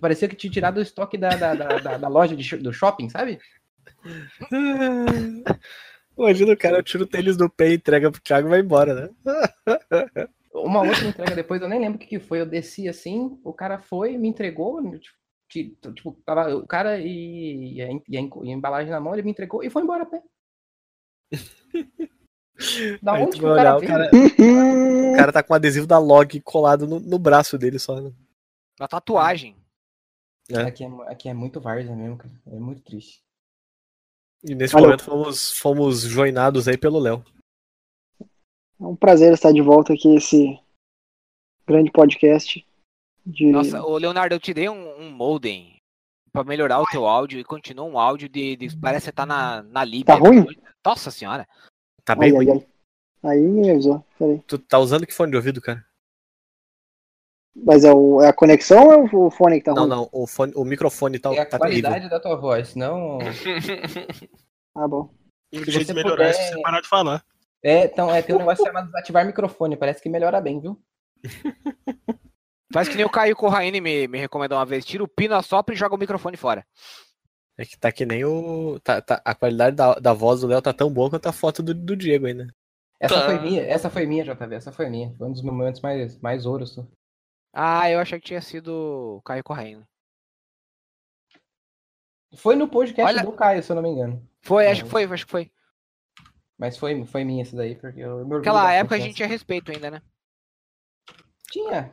[0.00, 3.38] Parecia que tinha tirado o estoque da, da, da, da- loja de do shopping, sabe?
[6.18, 9.10] Imagina o cara tira o tênis do pé, entrega pro Thiago e vai embora, né?
[10.52, 12.40] Uma outra entrega depois, eu nem lembro o que, que foi.
[12.40, 14.80] Eu desci assim, o cara foi, me entregou.
[14.82, 15.10] Tipo, ti-
[15.62, 19.30] tipo, tava o cara e, e, a, e a e embalagem na mão, ele me
[19.30, 20.22] entregou e foi embora a pé.
[23.02, 23.90] Da onde que o cara olhar, o veio?
[23.90, 24.10] cara,
[25.12, 28.00] o cara tá com o adesivo da log colado no, no braço dele só.
[28.00, 28.12] Né?
[28.78, 29.56] Na tatuagem.
[30.50, 30.62] É.
[30.62, 32.34] Aqui, é, aqui é muito várzea mesmo, cara.
[32.46, 33.22] É muito triste.
[34.42, 34.88] E nesse Valeu.
[34.88, 37.24] momento fomos, fomos joinados aí pelo Léo.
[38.20, 40.60] É um prazer estar de volta aqui esse
[41.66, 42.66] grande podcast.
[43.26, 43.46] De...
[43.50, 45.80] Nossa, ô Leonardo, eu te dei um, um modem
[46.32, 48.56] pra melhorar o teu áudio e continua um áudio de.
[48.56, 50.04] de- parece que você tá na, na Líbia.
[50.06, 50.44] Tá ruim?
[50.84, 51.46] Nossa senhora.
[52.04, 52.50] Tá bem Ai, ruim.
[52.50, 53.30] ai.
[53.32, 54.04] Aí me avisou.
[54.18, 54.42] Peraí.
[54.46, 55.82] Tu tá usando que fone de ouvido, cara?
[57.56, 59.90] Mas é, o- é a conexão ou é o fone que tá Não, ruim?
[59.90, 62.10] não, o, fone, o microfone tá, É a tá qualidade terrível.
[62.10, 63.18] da tua voz, não.
[64.76, 65.08] Ah, bom.
[65.54, 67.24] O jeito você de melhorar é puder- se você parar de falar.
[67.62, 69.76] É, então, é, tem um negócio chamado desativar microfone.
[69.76, 70.76] Parece que melhora bem, viu?
[72.74, 74.84] Faz que nem o Caio Corraine me, me recomendou uma vez.
[74.84, 76.66] Tira o pino, assopra e joga o microfone fora.
[77.56, 78.80] É que tá que nem o.
[78.82, 81.62] Tá, tá- a qualidade da, da voz do Léo tá tão boa quanto a foto
[81.62, 82.48] do, do Diego ainda.
[82.98, 83.26] Essa Tá.
[83.26, 85.14] foi minha, essa foi minha, JV, essa foi minha.
[85.16, 86.74] Foi um dos momentos mais, mais ouros.
[86.74, 86.84] tu.
[87.52, 88.68] Ah, eu achei que tinha sido
[89.18, 89.84] o Caio Corraine.
[92.36, 94.28] Foi no podcast Olha- do Caio, se eu não me engano.
[94.42, 94.72] Foi, É.
[94.72, 95.52] acho que foi, acho que foi.
[96.58, 99.70] Mas foi, foi minha essa daí, porque eu me bastante época a gente tinha respeito
[99.70, 100.02] ainda, né?
[101.52, 101.92] Tinha,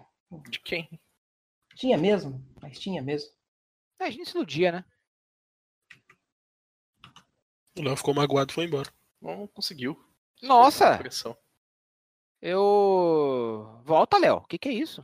[0.49, 0.89] De quem?
[1.75, 3.31] tinha mesmo, mas tinha mesmo.
[3.99, 4.85] É, a gente se iludia, né?
[7.77, 8.91] O Léo ficou magoado e foi embora.
[9.21, 9.97] Não conseguiu.
[10.41, 10.97] Nossa!
[10.97, 11.35] Pressão.
[12.41, 13.81] Eu.
[13.83, 14.37] Volta, Léo.
[14.37, 15.03] O que, que é isso?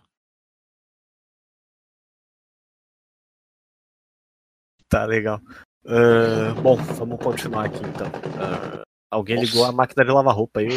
[4.90, 5.40] Tá legal.
[5.86, 8.08] Ah, bom, vamos continuar aqui então.
[8.40, 10.68] Ah, alguém ligou a máquina de lavar roupa aí.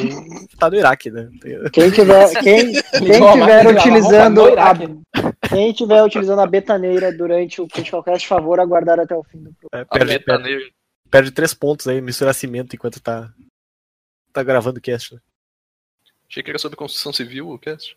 [0.58, 1.28] Tá no Iraque, né?
[1.72, 4.72] Quem tiver, quem, quem tiver utilizando no a,
[5.48, 9.52] quem tiver utilizando a betaneira durante o Critical Cast, favor aguardar até o fim do
[9.54, 9.70] programa.
[9.72, 10.72] É, perde, perde,
[11.10, 13.32] perde três pontos aí, misturar cimento enquanto tá,
[14.32, 15.14] tá gravando o cast.
[15.14, 15.20] né?
[16.28, 17.96] Achei que era sobre construção civil o cast.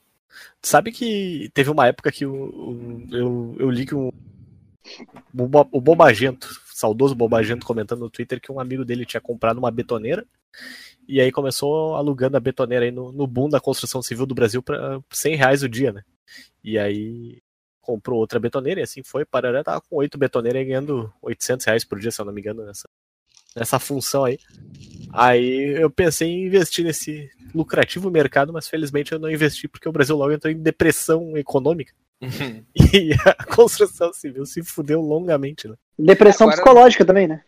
[0.64, 4.12] Sabe que teve uma época que o, o- eu, eu li que o,
[5.38, 5.82] o, o
[6.84, 10.26] saudoso Bobagento, comentando no Twitter que um amigo dele tinha comprado uma betoneira
[11.08, 14.62] e aí começou alugando a betoneira aí no, no boom da construção civil do Brasil
[14.62, 16.04] para 100 reais o dia, né?
[16.62, 17.42] E aí
[17.80, 21.86] comprou outra betoneira e assim foi, Parará tava com oito betoneiras e ganhando 800 reais
[21.86, 22.90] por dia, se eu não me engano, nessa,
[23.56, 24.38] nessa função aí.
[25.12, 29.92] Aí eu pensei em investir nesse lucrativo mercado, mas felizmente eu não investi porque o
[29.92, 31.94] Brasil logo entrou em depressão econômica
[32.76, 35.68] e a construção civil se fudeu longamente.
[35.68, 35.76] Né?
[35.98, 37.44] Depressão Agora- psicológica também, né?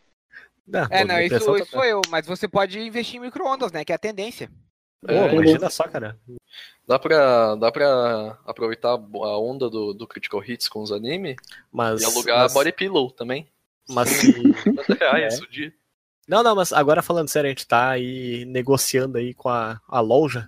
[0.68, 2.02] Não, É, pô, não, isso, depressão isso tá- sou eu.
[2.10, 3.84] Mas você pode investir em micro-ondas, né?
[3.86, 4.50] Que é a tendência.
[5.06, 6.18] Pô, É, imagina só, cara.
[6.88, 11.36] Dá pra, dá pra aproveitar a onda do, do Critical Hits com os anime
[11.72, 13.48] Mas, e alugar mas, Body Pillow também.
[13.90, 14.32] mas se-
[14.64, 15.44] 50 reais É.
[15.44, 15.74] o dia.
[16.28, 20.00] Não, não, mas agora falando sério, a gente tá aí negociando aí com a, a
[20.00, 20.48] loja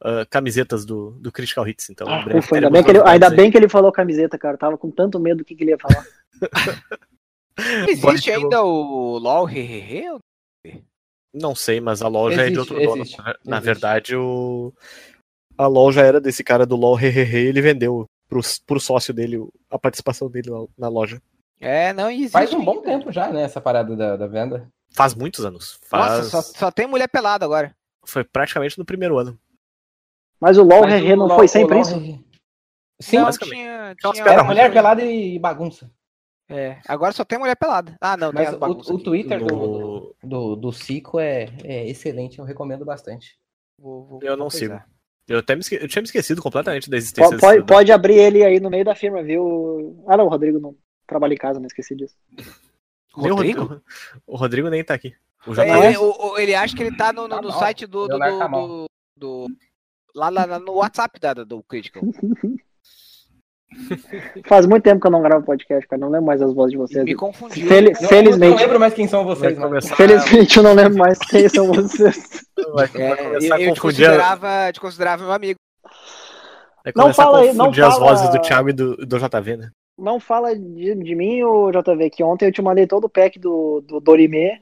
[0.00, 3.50] ah, camisetas do, do Critical Hits, então breve Ufa, ainda bem, que ele, ainda bem
[3.50, 4.54] que ele falou camiseta, cara.
[4.54, 6.04] Eu tava com tanto medo do que, que ele ia falar.
[7.88, 10.04] Existe ainda o LOL Hehehe?
[11.34, 13.02] Não sei, mas a loja é de Existe, outro dono.
[13.02, 13.64] existe, Na ver- Na existe.
[13.66, 14.72] verdade, o...
[15.56, 19.78] a loja era desse cara do LOL Hehehe, ele vendeu pro, pro sócio dele a
[19.78, 21.20] participação dele na, na loja.
[21.60, 22.32] É, não existe.
[22.32, 22.84] Faz um bom ainda.
[22.84, 24.68] tempo já, né, essa parada da, da venda.
[24.92, 25.78] Faz muitos anos.
[25.82, 26.18] Faz...
[26.24, 27.74] Nossa, só, só tem mulher pelada agora.
[28.06, 29.38] Foi praticamente no primeiro ano.
[30.40, 31.98] Mas o LOL Mas Rerê não LOL- foi o sempre LOL isso?
[31.98, 32.18] Rerê-
[33.00, 33.56] Sim, não, basicamente.
[33.56, 35.90] tinha, tinha era mulher pelada e bagunça.
[36.48, 37.94] É, agora só tem mulher pelada.
[38.00, 38.98] Ah, não, Mas o, o.
[39.02, 43.38] Twitter do, No- do, do Cico é, é excelente, eu recomendo bastante.
[43.78, 44.80] Vou- vou- Eu não sigo.
[45.28, 45.74] Eu, até me esque...
[45.74, 48.70] eu tinha me esquecido completamente da existência Pode, pode, desse- pode abrir ele aí no
[48.70, 50.02] meio da firma, viu?
[50.08, 50.74] Ah, não, o Rodrigo não
[51.06, 52.16] trabalha em casa, não esqueci disso.
[53.14, 53.60] O Rodrigo?
[53.62, 53.82] Rodrigo?
[54.26, 55.14] O Rodrigo nem tá aqui.
[55.46, 57.86] O É, ele, o- o- ele acha que ele tá no, no- Tá no site
[57.86, 58.08] do.
[58.08, 59.46] do, tá do, do- do-
[60.14, 62.02] lá, lá- lá no WhatsApp da, do Critical.
[64.46, 66.00] Faz muito tempo que eu não gravo podcast, cara.
[66.00, 67.04] Não lembro mais as vozes de vocês.
[67.04, 67.62] Me confundi.
[67.66, 68.50] Fel- Eu- Eu felizmente.
[68.54, 69.64] não lembro mais quem são vocês, não.
[69.68, 72.44] começar, Felizmente eu não lembro mais quem são vocês.
[72.72, 75.58] vai, É, vai eu, te considerava, te considerava meu amigo.
[76.84, 79.56] vai Não fala aí, não confundir as fala- vozes do Thiago e do, do JV,
[79.56, 79.70] né?
[80.00, 83.36] Não fala de, de mim, ô JV, que ontem eu te mandei todo o pack
[83.36, 84.56] do, do Dorime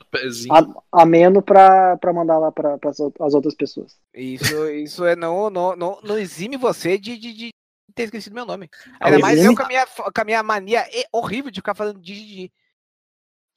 [0.51, 0.67] a-
[1.03, 3.93] ameno pra, pra mandar lá pra, pras ou- as outras pessoas.
[4.15, 7.49] Isso, isso é não, não, não, não exime você de, de, de
[7.97, 8.71] ter esquecido meu nome.
[9.01, 12.53] Ainda mais eu com a minha, com a minha mania horrível de ficar falando de.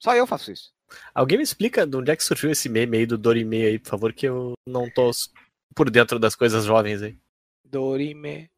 [0.00, 0.72] Só eu faço isso.
[1.14, 3.90] Alguém me explica de onde é que surgiu esse meme aí do Dorime aí, por
[3.90, 5.10] favor, que eu não tô
[5.74, 7.16] por dentro das coisas jovens aí.
[7.64, 8.50] Dorime.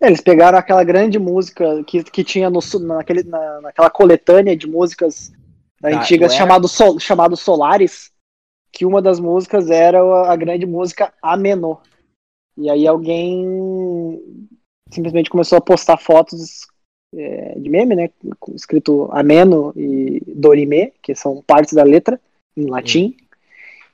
[0.00, 5.32] Eles pegaram aquela grande música que, que tinha no, naquele, na, naquela coletânea de músicas
[5.82, 6.42] antigas do Era.
[6.42, 8.10] chamado, Sol, chamado Solaris,
[8.72, 11.80] que uma das músicas era a, a grande música Amenô.
[12.56, 14.20] E aí alguém
[14.92, 16.66] simplesmente começou a postar fotos
[17.14, 18.10] é, de meme, né?
[18.54, 22.20] Escrito ameno e dorime, que são partes da letra
[22.56, 23.16] em latim.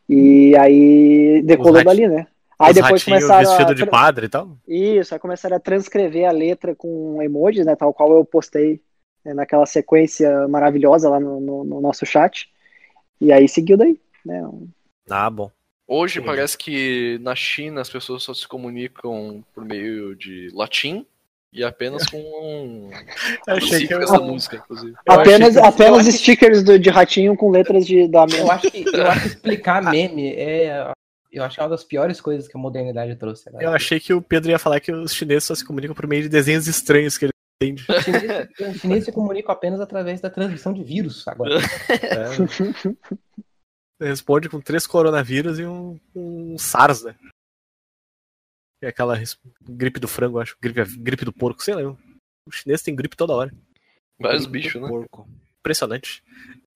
[0.08, 2.26] E aí decolou dali, né?
[2.58, 4.56] Aí depois começaram vestido a, de padre e tal.
[4.66, 7.76] Isso, aí começaram a transcrever a letra com emojis, né?
[7.76, 8.80] Tal qual eu postei
[9.24, 12.48] né, naquela sequência maravilhosa lá no, no- no nosso chat.
[13.20, 14.42] E aí seguiu daí, né?
[15.10, 15.50] Ah, bom.
[15.90, 16.26] Hoje Entendi.
[16.36, 21.06] parece que na China as pessoas só se comunicam por meio de latim
[21.50, 22.90] e apenas com
[23.46, 24.92] achei que eu- da música, inclusive.
[25.06, 28.50] Eu achei Apenas, que- apenas eu stickers do- de ratinho com letras de, da Eu
[28.50, 30.92] acho que, eu acho que explicar meme é.
[31.32, 33.50] Eu acho que é uma das piores coisas que a modernidade trouxe.
[33.50, 33.58] né?
[33.62, 36.22] Eu achei que o Pedro ia falar que os chineses só se comunicam por meio
[36.22, 37.84] de desenhos estranhos que ele entende.
[37.88, 41.54] Os chineses, os chineses se comunicam apenas através da transmissão de vírus agora.
[41.88, 43.47] É.
[44.00, 47.16] Responde com três coronavírus e um, um SARS, né?
[48.80, 49.16] É aquela
[49.62, 50.56] gripe do frango, acho.
[50.60, 51.90] Gripe, gripe do porco, sei lá.
[52.46, 53.52] O chinês tem gripe toda hora.
[54.20, 54.86] Vários bichos, né?
[54.88, 55.28] Porco.
[55.58, 56.22] Impressionante.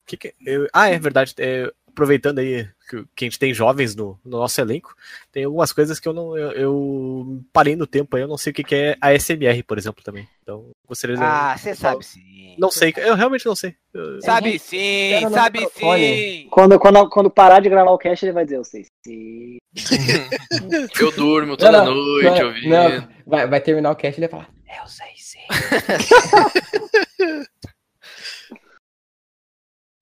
[0.05, 1.33] Que que- eu- ah, é verdade.
[1.39, 4.97] é, aproveitando aí que, que a gente tem jovens no, no nosso elenco,
[5.31, 6.37] tem algumas coisas que eu não.
[6.37, 9.63] Eu, eu parei no tempo aí, eu não sei o que, que é a SMR,
[9.63, 10.29] por exemplo, também.
[10.43, 11.23] Então, gostaria de.
[11.23, 12.55] Ah, você sabe sim.
[12.59, 13.75] Não sei, eu realmente não sei.
[13.95, 16.49] Eu- Sabe sim, no sabe sim.
[16.51, 18.85] Quando, quando, quando parar de gravar o cast, ele vai dizer, eu sei.
[19.07, 19.57] sim.
[21.01, 22.69] Eu durmo toda Não, noite não, ouvindo.
[22.69, 23.09] não.
[23.27, 24.55] Vai, vai terminar o cast e ele vai falar.
[24.83, 25.39] Eu sei sim.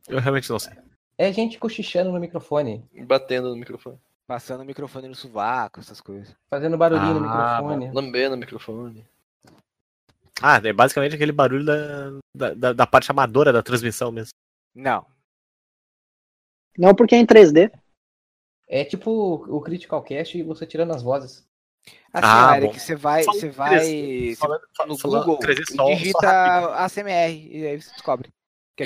[0.09, 0.73] Eu realmente não sei.
[1.17, 3.99] É gente cochichando no microfone, Batendo no microfone.
[4.27, 6.35] Passando o microfone no sovaco, essas coisas.
[6.49, 7.91] fazendo barulhinho no Ah, microfone.
[7.93, 9.07] Lambendo o microfone.
[10.43, 14.31] Ah, é basicamente aquele barulho da, da, da- parte amadora da transmissão mesmo.
[14.75, 15.05] Não.
[16.79, 17.71] Não porque é em 3D.
[18.69, 21.45] É tipo o Critical Cast e você tirando as vozes.
[22.13, 22.79] Assim, Ah, Eric, bom.
[22.79, 27.49] você vai, Falando você vai 3D, você- falando- no falando Google 3D e digita ACMR
[27.51, 28.29] e aí você descobre.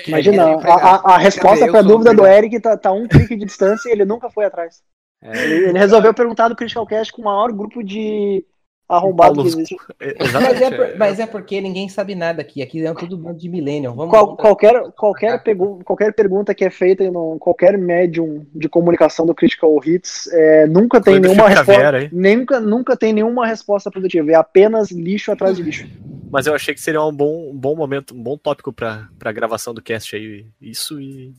[0.09, 2.27] Imagina, é a, a, a resposta pra sou dúvida do.
[2.27, 4.83] Eric tá, tá um clique de distância e ele nunca foi atrás.
[5.23, 5.45] É.
[5.45, 8.45] Ele, ele resolveu perguntar do Critical Cast com o maior grupo de
[8.89, 9.77] arrombado que existe.
[10.01, 12.61] É, Mas é, por- mas é porque ninguém sabe nada aqui.
[12.63, 13.95] Aqui é tudo bando de millennial.
[13.95, 18.69] Vamos Qual- qualquer, qualquer, pegu- qualquer pergunta que é feita em um- qualquer médium de
[18.69, 22.09] comunicação do Critical Hits é, nunca tem nenhuma resposta.
[22.13, 24.31] Nunca, nunca tem nenhuma resposta produtiva.
[24.31, 25.87] É apenas lixo atrás de lixo.
[26.31, 29.31] Mas eu achei que seria um bom, um bom momento, um bom tópico pra, pra
[29.33, 30.47] gravação do cast aí.
[30.61, 31.33] Isso e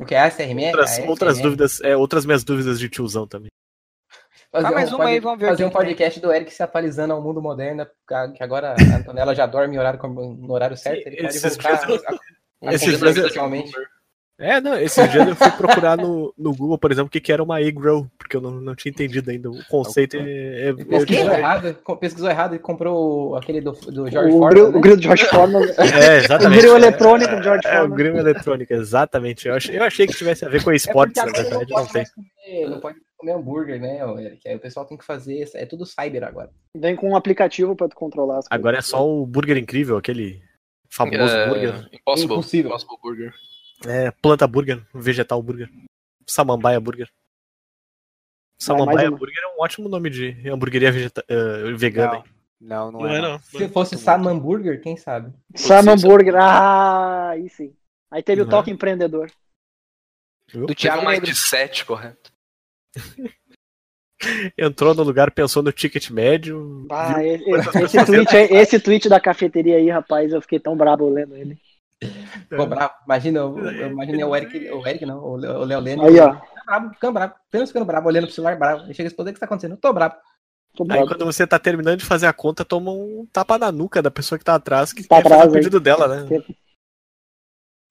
[0.00, 0.66] O que é a SRM?
[0.66, 3.48] outras, A outras dúvidas, é, outras minhas dúvidas de tiozão também.
[4.50, 5.76] Fazer Faz mais um uma aí, vamos ver o Fazer um tem.
[5.76, 7.86] podcast do Eric se atualizando ao mundo moderno,
[8.34, 11.06] que agora a Antonella já dorme em horário, no horário certo.
[11.06, 12.18] Ele pode esses voltar dias a, a,
[12.62, 13.62] Um Esses dia dias eu-.
[14.40, 17.32] É, não, esses dias eu fui procurar no, no Google, por exemplo, o que, que
[17.32, 19.50] era uma egg roll, porque eu não, não tinha entendido ainda.
[19.50, 20.20] O conceito é.
[20.20, 24.70] é- eu- Pesquisou errado, co- pesquisou errado e comprou aquele do, do George O, Foreman,
[24.70, 24.78] né?
[24.78, 25.60] o grilo de George Foreman.
[25.62, 26.58] é, o exatamente.
[26.60, 27.96] grilo eletrônico de George É, o Foreman.
[27.96, 29.46] grilo eletrônico, exatamente.
[29.48, 31.76] Eu achei, eu achei que tivesse a ver com É esportes, porque na verdade, não
[31.80, 32.04] pode tem.
[32.06, 34.48] comer- não pode comer hambúrguer, né, Eric?
[34.48, 35.48] Aí o pessoal tem que fazer.
[35.54, 36.50] É tudo cyber agora.
[36.76, 38.60] Vem com um aplicativo pra tu controlar as coisas.
[38.60, 40.42] Agora é só o burger incrível, aquele
[40.88, 41.88] famoso É, burger.
[41.92, 42.34] Impossible.
[42.34, 42.70] Impossível.
[42.70, 43.34] Impossible Burger.
[43.86, 45.68] É, planta burger, vegetal burger.
[46.26, 47.08] Samambaia burger.
[48.58, 49.18] Samambaia mais uma.
[49.18, 52.16] burger é um ótimo nome de hamburgueria vegeta- eh, vegana.
[52.16, 52.24] hein?
[52.60, 53.18] Não, não, Não é.
[53.18, 53.32] é, não.
[53.34, 53.38] não.
[53.40, 55.32] Se fosse Sam Hambúrguer, quem sabe?
[55.54, 56.34] Sam Sim, Hambúrguer.
[56.36, 57.72] Ah, aí sim.
[58.10, 58.50] Aí teve o Uhum.
[58.50, 59.30] toque empreendedor.
[60.52, 61.26] Do Thiago um Negro.
[61.26, 62.32] mindset, correto.
[64.58, 66.86] Entrou no lugar, pensou no ticket médio.
[66.90, 70.76] Ah, viu- esse, esse- tweet, aí- esse tweet da cafeteria aí, rapaz, eu fiquei tão
[70.76, 71.56] brabo lendo ele.
[72.48, 72.92] Ficou bravo.
[73.04, 76.04] Imagina, eu, eu imaginei o Eric, o Eric não, o Léo Leno.
[76.04, 76.32] Aí, ó.
[76.34, 77.34] Ficando bravo, ficando bravo.
[77.48, 78.84] Apenas ficando bravo, olhando pro celular bravo.
[78.84, 79.72] Ele chega a responder o que está acontecendo.
[79.72, 80.14] Eu tô bravo.
[80.76, 81.06] Tô Aí brabo.
[81.08, 84.38] quando você tá terminando de fazer a conta, toma um tapa na nuca da pessoa
[84.38, 86.44] que tá atrás, que Tá quer fazer atrás, o pedido dela, né?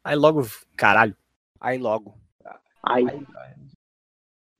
[0.04, 1.16] Aí logo, caralho.
[1.60, 2.18] Aí logo.
[2.86, 3.56] Ai, ai.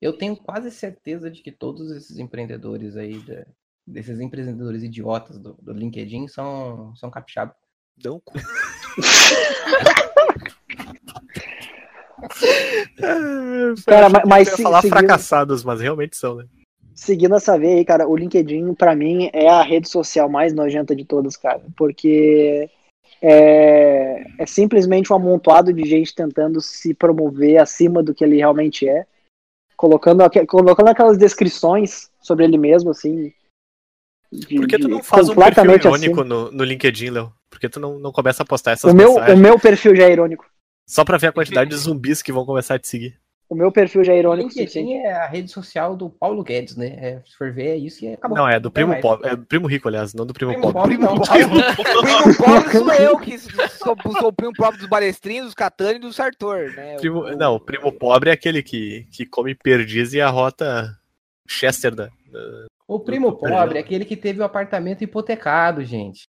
[0.02, 3.46] Eu tenho quase certeza de que todos esses empreendedores aí, da-
[3.86, 7.56] desses empreendedores idiotas do, do LinkedIn, são, são capixaba.
[7.98, 8.34] Dão cu.
[13.86, 16.46] Cara, mas- mas eu ia se- falar seguindo- fracassados, mas realmente são, né?
[16.94, 20.96] seguindo essa veia aí, cara, o LinkedIn, pra mim, é a rede social mais nojenta
[20.96, 21.62] de todas, cara.
[21.78, 22.68] Porque
[23.22, 28.88] é, é simplesmente um amontoado de gente tentando se promover acima do que ele realmente
[28.90, 29.06] é.
[29.78, 33.32] Colocando, colocando aquelas descrições sobre ele mesmo, assim.
[34.32, 36.36] de- Por que tu não faz um perfil completamente irônico acima.
[36.36, 37.32] no, no LinkedIn, Léo?
[37.50, 39.40] Por que tu não, não começa a postar essas O meu, mensagens?
[39.40, 40.46] o meu perfil já é irônico.
[40.90, 43.20] Só pra ver a quantidade de zumbis que vão começar a te seguir.
[43.50, 44.50] O meu perfil já é O irônico.
[44.50, 46.88] LinkedIn é a rede social do Paulo Guedes, né?
[47.00, 48.38] É, se for ver, é isso e acabou.
[48.38, 49.30] Não, é do primo pobre.
[49.30, 50.98] É do primo rico, aliás, não do primo, Primo pobre.
[50.98, 51.16] pobre, não.
[51.24, 56.00] Primo pobre sou eu, que sou, sou o primo pobre dos balestrinhos, dos Catani e
[56.00, 56.98] do Sartor, né?
[56.98, 60.94] Primo- O- não, o primo pobre é aquele que, que come perdiz e arrota
[61.48, 62.08] Chester da.
[62.08, 63.60] da- O primo perdendo.
[63.62, 66.28] pobre é aquele que teve o apartamento hipotecado, gente.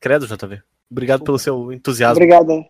[0.00, 0.62] Credo, JV.
[0.90, 2.16] Obrigado pelo seu entusiasmo.
[2.22, 2.64] Obrigado.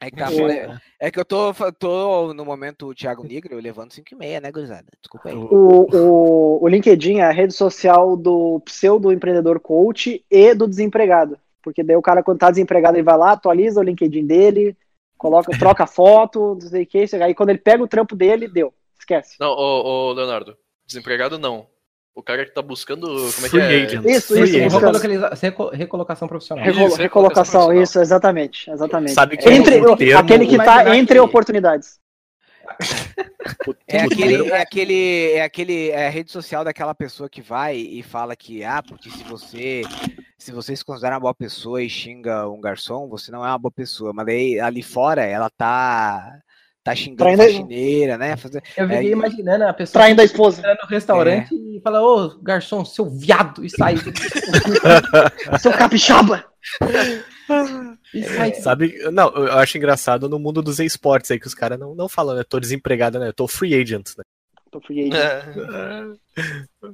[0.00, 3.92] É que, tá- é- é que eu tô, tô no momento o Thiago Negro levando
[3.92, 4.86] 5,5, né, gurizada?
[4.98, 5.36] Desculpa aí.
[5.36, 11.38] O, o, o LinkedIn é a rede social do pseudo empreendedor coach e do desempregado.
[11.62, 14.74] Porque daí o cara, quando tá desempregado, ele vai lá, atualiza o LinkedIn dele,
[15.18, 17.04] coloca, troca foto, não sei o que.
[17.22, 18.72] Aí quando ele pega o trampo dele, deu.
[18.98, 19.36] Esquece.
[19.38, 21.66] Não, ô, ô, Leonardo, desempregado não.
[22.14, 23.06] O cara que tá buscando.
[23.06, 23.84] Como é que Free é?
[23.84, 24.04] agent.
[24.04, 24.76] Isso, Free isso.
[24.76, 25.30] Recolocaliza-
[25.72, 26.64] recolocação profissional.
[26.66, 27.82] Isso, Recolo- recolocação recolocação, profissional.
[27.82, 28.70] isso, exatamente.
[28.70, 29.12] exatamente.
[29.14, 31.98] Sabe que Entre, o termo- aquele que tá entre que- oportunidades.
[33.88, 38.02] É aquele, é aquele, é aquele, é a rede social daquela pessoa que vai e
[38.02, 39.82] fala que, ah, porque se você,
[40.38, 43.58] se você se considera uma boa pessoa e xinga um garçom, você não é uma
[43.58, 44.12] boa pessoa.
[44.14, 46.38] Mas daí ali fora ela tá,
[46.82, 48.36] tá xingando Traindo- faxineira, né?
[48.36, 50.62] Fazer- Eu fiquei É, imaginando a pessoa Traindo a esposa.
[50.62, 53.94] no restaurante e fala, ô, garçom, seu viado, e sai.
[55.60, 56.44] Seu capixaba.
[58.14, 58.54] e sai.
[58.54, 62.08] Sabe, não, eu acho engraçado no mundo dos esportes aí que os caras não, não
[62.08, 62.42] falam, né?
[62.48, 63.28] Tô desempregado, né?
[63.28, 64.24] Eu tô free agent, né?
[64.70, 65.14] Tô free agent.
[65.16, 66.04] É,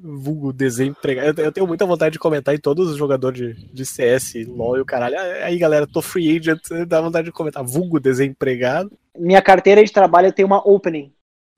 [0.02, 1.40] Vulgo desempregado.
[1.40, 4.78] Eu- Eu tenho muita vontade de comentar em todos os jogadores de, de CS, LOL
[4.78, 5.16] e o caralho.
[5.42, 7.62] Aí, galera, tô free agent, dá vontade de comentar.
[7.62, 8.90] Vulgo desempregado.
[9.18, 11.14] Minha carteira de trabalho tem uma opening.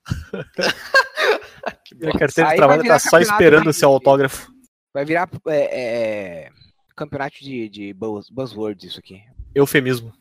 [1.95, 4.51] Minha carteira de Aí trabalho tá só esperando o seu autógrafo.
[4.95, 6.51] Vai virar é, é,
[6.97, 9.23] campeonato de, de buzz- buzzwords isso aqui.
[9.55, 10.13] Eufemismo.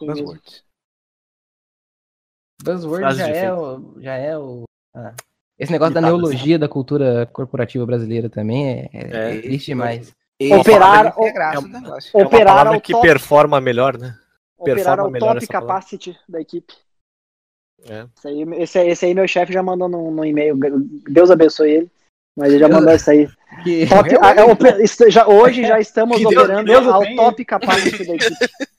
[0.00, 0.64] Buzzwords.
[2.62, 4.64] Buzzword já é, o, já é o.
[4.94, 5.14] ah.
[5.58, 6.20] Esse negócio da Ditadas.
[6.20, 9.40] neologia da cultura corporativa brasileira também é, é, É.
[9.42, 10.12] triste demais.
[10.58, 12.10] Operar- é é do negócio.
[12.12, 14.18] É uma Operar palavra que top, performa melhor, né?
[14.58, 15.68] Operar performa ao melhor top essa palavra.
[15.74, 16.74] capacity da equipe.
[17.86, 18.06] É.
[18.16, 20.56] Esse aí, esse, esse aí meu chefe já mandou no, no e-mail.
[21.08, 21.90] Deus abençoe ele.
[22.36, 23.28] Mas ele já Deus- mandou isso aí.
[23.62, 27.02] Que- Top, a- é, ope- est- já, hoje já estamos Deus- operando Deus o ao
[27.02, 27.16] tenha.
[27.16, 28.34] top capacity da equipe.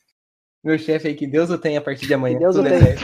[0.64, 2.38] Meu chefe aí, que Deus o tenha a partir de amanhã.
[2.38, 2.96] Que Deus o é tenha.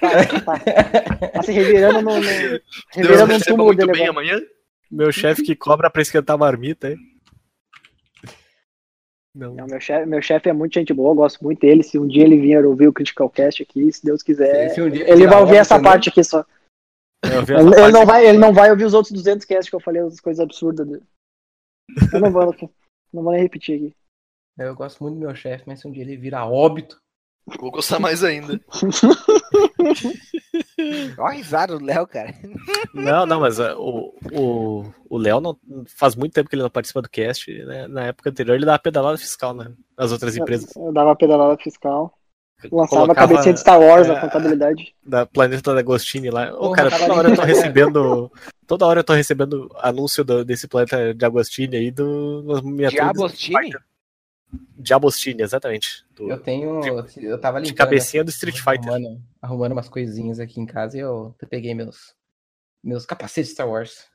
[0.00, 1.28] Tá, tá.
[1.34, 2.14] Tá se revirando no.
[2.16, 2.60] no Deus
[2.94, 3.92] revirando no túmulo muito dele.
[3.92, 4.40] bem amanhã.
[4.90, 6.96] Meu chefe que cobra pra esquentar a marmita, hein?
[9.34, 9.54] Não.
[9.54, 11.82] Não, meu chefe meu chefe é muito gente boa, eu gosto muito dele.
[11.82, 14.86] Se um dia ele vier ouvir o Critical Cast aqui, se Deus quiser, Se um
[14.86, 16.46] ele virar vai ouvir essa parte aqui só.
[17.24, 20.02] Ele, ele não vai, ele não vai ouvir os outros 200 casts que eu falei,
[20.02, 21.02] as coisas absurdas dele.
[22.12, 22.54] Eu não vou,
[23.12, 23.96] não vou nem repetir aqui.
[24.58, 26.96] Eu gosto muito do meu chefe, mas se um dia ele virar óbito.
[27.60, 28.58] Vou gostar mais ainda.
[31.18, 32.34] Olha a risada do Léo, cara.
[32.94, 36.70] Não, não, mas uh, o, o, o Léo não, faz muito tempo que ele não
[36.70, 37.52] participa do cast.
[37.64, 37.86] Né?
[37.86, 39.72] Na época anterior ele dava pedalada fiscal, né?
[39.96, 40.74] Nas outras empresas.
[40.74, 42.12] Eu dava pedalada fiscal.
[42.72, 44.94] Lançava a cabecinha de Star Wars, é, a contabilidade.
[45.04, 46.50] Da Planeta da Agostini lá.
[46.54, 48.32] Ô, Porra, cara, toda hora eu tô recebendo.
[48.66, 52.42] Toda hora eu tô recebendo anúncio do- desse planeta de Agostini aí do.
[52.46, 53.28] nas miniaturas do
[54.54, 54.62] Diabostini?
[54.74, 54.82] Fighter.
[54.82, 56.06] Diabostini, exatamente.
[56.14, 56.80] Do- Eu tenho.
[57.20, 57.76] Eu tava de limpando.
[57.76, 58.88] cabecinha do Street Fighter.
[58.90, 62.14] Arrumando, arrumando umas coisinhas aqui em casa e eu peguei meus,
[62.82, 64.08] meus capacetes Star Wars.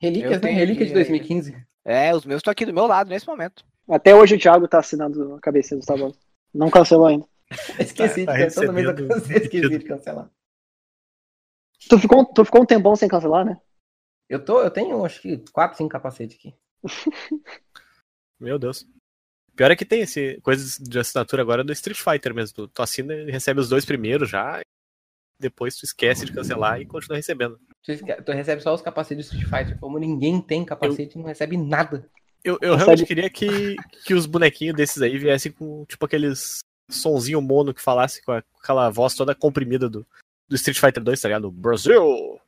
[0.00, 0.38] Relíquias, né?
[0.48, 1.66] tenho Relíquia de aqui, 2015.
[1.84, 3.64] É, os meus estão aqui do meu lado nesse momento.
[3.88, 6.16] Até hoje o Thiago tá assinando a cabecinha do Star Wars.
[6.54, 7.26] Não cancelou ainda.
[7.78, 10.30] Esqueci tá de vez eu recebendo cansei, esqueci de cancelar.
[11.88, 13.60] Tu ficou, tu ficou um tempão sem cancelar, né?
[14.28, 16.54] Eu, tô, eu tenho acho que 4, 5 capacetes aqui.
[18.40, 18.86] Meu Deus.
[19.54, 22.54] Pior é que tem esse coisas de assinatura agora do Street Fighter mesmo.
[22.54, 24.60] Tu, tu assina e recebe os dois primeiros já.
[25.38, 27.58] Depois tu esquece de cancelar e continua recebendo.
[27.82, 27.92] Tu,
[28.24, 29.78] tu recebe só os capacetes do Street Fighter.
[29.80, 32.08] Como ninguém tem capacete, não recebe nada.
[32.44, 36.58] Eu, eu Recebe- realmente queria que, que os bonequinhos desses aí viessem com, tipo, aqueles
[36.90, 40.06] sonzinho mono que falasse com, a- com aquela voz toda comprimida do,
[40.48, 41.50] do Street Fighter 2, tá ligado?
[41.50, 42.40] Brasil!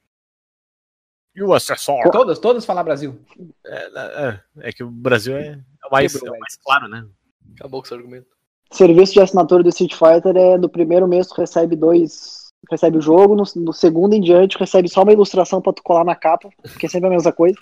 [1.37, 2.11] USSR!
[2.11, 3.19] Todas, todas falar Brasil.
[3.67, 7.07] É, é, é que o Brasil é, é o mais, Quebrou, é mais claro, né?
[7.57, 8.27] Acabou com esse argumento.
[8.71, 12.45] Serviço de assinatura do Street Fighter é no primeiro mês tu recebe dois.
[12.71, 16.03] Recebe o jogo, no, no segundo em diante recebe só uma ilustração pra tu colar
[16.03, 17.59] na capa, porque é sempre a mesma coisa.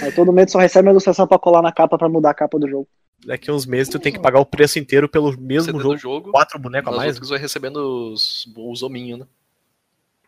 [0.00, 2.58] Aí todo mês só recebe uma ilustração pra colar na capa pra mudar a capa
[2.58, 2.88] do jogo.
[3.26, 5.96] Daqui uns meses tu tem que pagar o preço inteiro pelo mesmo jogo.
[5.96, 7.14] jogo, Quatro bonecos a mais.
[7.14, 9.26] outras vai recebendo os, os hominhos, né?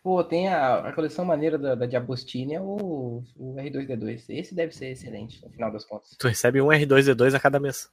[0.07, 4.23] Pô, tem a, a coleção maneira da, da Diabostini, é o, o R2D2.
[4.29, 6.15] Esse deve ser excelente, no final das contas.
[6.17, 7.89] Tu recebe um R2D2 a cada mês.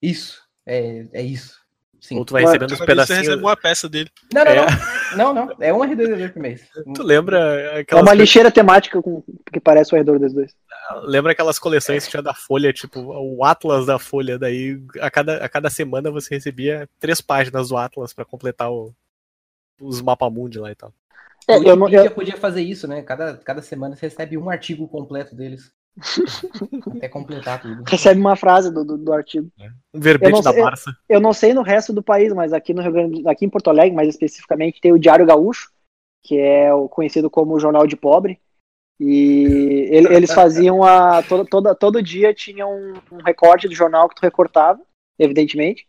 [0.00, 1.62] Isso, é, é isso.
[2.00, 2.16] Sim.
[2.16, 3.20] Ou tu vai Mas- recebendo os se você pedacinhos.
[3.26, 4.10] recebeu uma peça dele.
[4.32, 4.56] Não, não, É.
[4.56, 5.34] não.
[5.34, 5.56] Não, não.
[5.60, 6.66] É um R2D2 por mês.
[6.96, 9.22] Tu lembra É aquelas, uma lixeira temática com,
[9.52, 10.56] que parece o Redor dos Dois.
[11.02, 15.44] lembra aquelas coleções que tinha da Folha, tipo, o Atlas da Folha, daí a cada,
[15.44, 18.94] a cada semana você recebia três páginas do Atlas pra completar o-
[19.78, 20.90] os mapamundi lá e tal.
[21.48, 23.02] É, o eu não, eu, podia fazer isso, né?
[23.02, 25.72] Cada, cada semana você recebe um artigo completo deles.
[26.96, 27.84] Até completar tudo.
[27.86, 29.48] recebe uma frase do, do, do artigo.
[29.92, 30.96] Um verbete Eu da sei- Barça.
[31.08, 33.68] Eu não sei no resto do país, mas aqui no Rio Grande, aqui em Porto
[33.70, 35.70] Alegre, mais especificamente, tem o Diário Gaúcho,
[36.24, 38.40] que é o conhecido como Jornal de Pobre.
[38.98, 44.08] E ele- eles faziam a toda, toda todo dia tinha um, um recorte do jornal
[44.08, 44.80] que tu recortava,
[45.18, 45.86] evidentemente.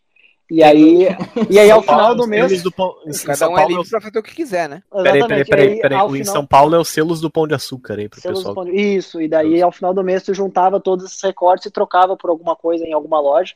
[0.48, 1.08] E aí,
[1.50, 3.90] e aí ao Paulo, final do mês, do pão- em São um é Paulo, livre
[3.90, 4.82] pra fazer o que quiser, né?
[4.92, 5.98] Peraí, peraí, peraí, aí, peraí.
[6.02, 8.38] O Em final- São Paulo é os selos do pão de açúcar aí pro Selos
[8.38, 8.54] pessoal.
[8.54, 11.66] do pão de- Isso, e daí ao final do mês tu juntava todos esses recortes
[11.66, 13.54] e trocava por alguma coisa em alguma loja.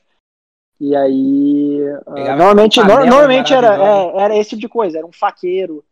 [0.80, 1.80] E aí.
[2.06, 5.84] ah, Pegava normalmente panela normalmente era, é, era esse tipo de coisa, era um faqueiro,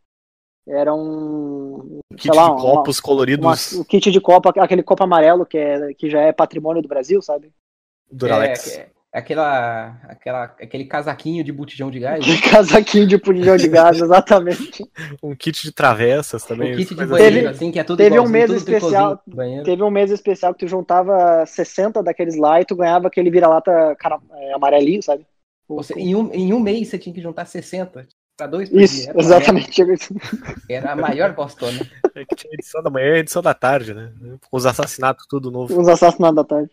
[0.67, 2.01] era um.
[2.17, 5.57] Kit sei lá, de copos uma- coloridos um kit de copo, aquele copo amarelo que,
[5.59, 7.53] é, que já é patrimônio do Brasil, sabe?
[8.11, 8.79] Duralex.
[8.79, 12.25] É aquela, aquela, aquele casaquinho de botijão de gás.
[12.25, 14.85] De casaquinho de punhão de gás, exatamente.
[15.23, 16.75] Um kit de travessas também.
[16.75, 19.23] o kit de banheiro, Teve- assim, que é tudo teve um mês especial-.
[19.65, 23.97] Teve um mês especial que tu juntava 60 daqueles lá e tu ganhava aquele vira-lata
[24.35, 25.27] é, amarelinho, sabe?
[25.69, 28.07] Ou seja, em, um, em um mês você tinha que juntar 60
[28.37, 29.11] pra dois por Isso.
[29.11, 29.83] Era exatamente.
[30.69, 31.79] Era a maior postona.
[32.15, 34.13] É que tinha edição da manhã e edição da tarde, né?
[34.51, 35.81] Com os assassinatos tudo novo.
[35.81, 36.71] Os assassinatos da tarde.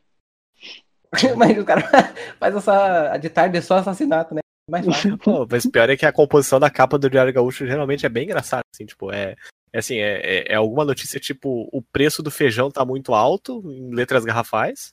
[1.37, 1.81] Mas o cara
[2.39, 3.17] faz essa.
[3.17, 4.41] De tarde é só assassinato, né?
[4.69, 5.17] Mais fácil.
[5.23, 8.23] Pô, mas pior é que a composição da capa do Diário Gaúcho geralmente é bem
[8.23, 9.35] engraçada, assim, tipo, é,
[9.71, 13.61] é assim, é, é- é alguma notícia tipo, o preço do feijão tá muito alto,
[13.71, 14.91] em letras garrafais,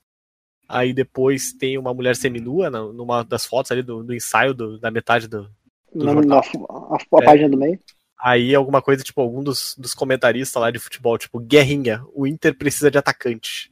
[0.68, 4.78] aí depois tem uma mulher seminua na- numa das fotos ali do, do ensaio do-
[4.78, 5.48] da metade do...
[5.94, 7.24] Do na- a, a É.
[7.24, 7.78] página do meio.
[8.20, 12.54] Aí alguma coisa, tipo, algum dos, dos comentaristas lá de futebol, tipo, guerrinha, o Inter
[12.56, 13.70] precisa de atacante.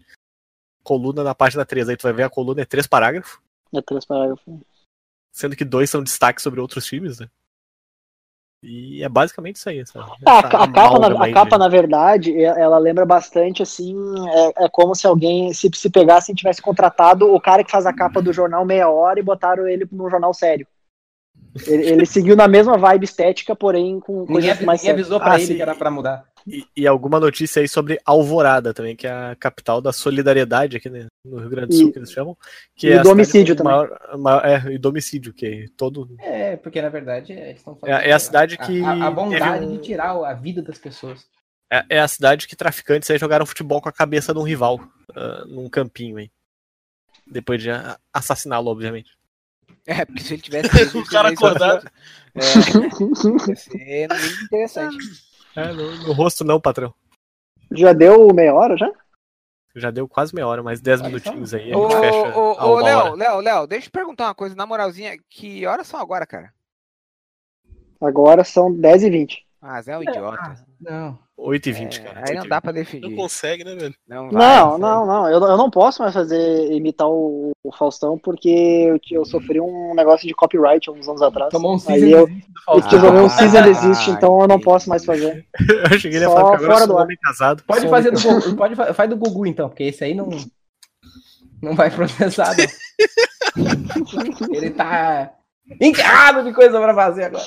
[0.83, 3.39] Coluna na página 3, aí tu vai ver a coluna é três parágrafos,
[3.75, 4.55] É três parágrafos.
[5.33, 7.29] sendo que dois são destaques sobre outros times, né?
[8.63, 9.79] E é basicamente isso aí.
[9.81, 13.63] Essa, Ah, a, essa a capa, na, a capa, na verdade, e- ela lembra bastante,
[13.63, 13.97] assim,
[14.59, 17.87] é, é como se alguém, se, se pegasse e tivesse contratado o cara que faz
[17.87, 20.67] a capa do jornal meia hora e botaram ele no jornal sério.
[21.67, 25.37] Ele, ele seguiu na mesma vibe estética, porém com coisas mais ninguém avisou pra Ah,
[25.37, 25.57] ele sim.
[25.57, 26.30] que era pra mudar.
[26.47, 30.89] E, e alguma notícia aí sobre Alvorada também, que é a capital da solidariedade aqui
[30.89, 32.37] né, no Rio Grande do Sul, E- que eles chamam.
[32.75, 36.09] Que e é cidade domicídio com maior- maior- é, e domicídio, que todo.
[36.19, 39.77] É, porque na verdade eles estão É- é a cidade que A, a bondade um-
[39.77, 41.27] de tirar a vida das pessoas.
[41.73, 44.81] É, é a cidade que traficantes aí jogaram futebol com a cabeça de um rival
[45.15, 46.31] ah, num campinho aí.
[47.27, 47.69] Depois de
[48.13, 49.11] assassiná-lo, obviamente.
[49.87, 50.69] É, porque se ele tivesse
[50.99, 51.89] O cara acordado.
[52.35, 54.97] É, ia ser interessante.
[55.57, 56.95] É, no, no rosto não, patrão.
[57.73, 58.91] Já deu meia hora já?
[59.75, 61.73] Já deu quase meia hora, mais 10 Olha minutinhos aí.
[61.73, 63.15] A Ô, ô, a ô, Léo.
[63.15, 66.53] Léo, Léo, deixa eu te perguntar uma coisa, na moralzinha, que horas são agora, cara?
[68.01, 70.55] Agora são 10 e 20 Ah, Zé é um idiota.
[70.81, 71.19] Não.
[71.39, 72.25] 8h20, É, cara.
[72.29, 72.49] aí não 8h20.
[72.49, 73.15] dá pra Não defender.
[73.15, 73.95] consegue, né, velho?
[74.09, 74.79] Não, vai, Não, vai.
[74.81, 75.29] não, não.
[75.31, 79.95] Eu, eu não posso mais fazer imitar o, o Faustão porque eu, eu sofri um
[79.95, 81.51] negócio de copyright há uns anos atrás.
[81.51, 82.89] Tomou um Aí season eu, desist do eu Faustão.
[82.91, 83.29] tive um Ah,
[83.75, 85.47] season então eu não posso mais fazer.
[85.69, 87.05] Eu achei que ele ia Só falar que agora fora eu do sou ar.
[87.05, 87.63] homem casado.
[87.67, 90.29] Pode Sou fazer do Gugu, pode fa- faz do Gugu então, porque esse aí não
[91.63, 92.55] não vai processar.
[92.57, 94.55] não.
[94.55, 95.33] Ele tá
[95.81, 97.43] enterrado de coisa pra fazer agora.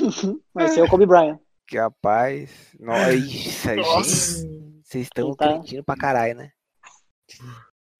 [0.54, 1.38] Vai ser o Kobe Bryant.
[1.68, 2.50] Que rapaz.
[2.80, 3.76] Nossa, gente.
[3.76, 4.48] Nossa.
[4.84, 5.54] Vocês estão Tá.
[5.60, 6.52] cretindo pra caralho, né?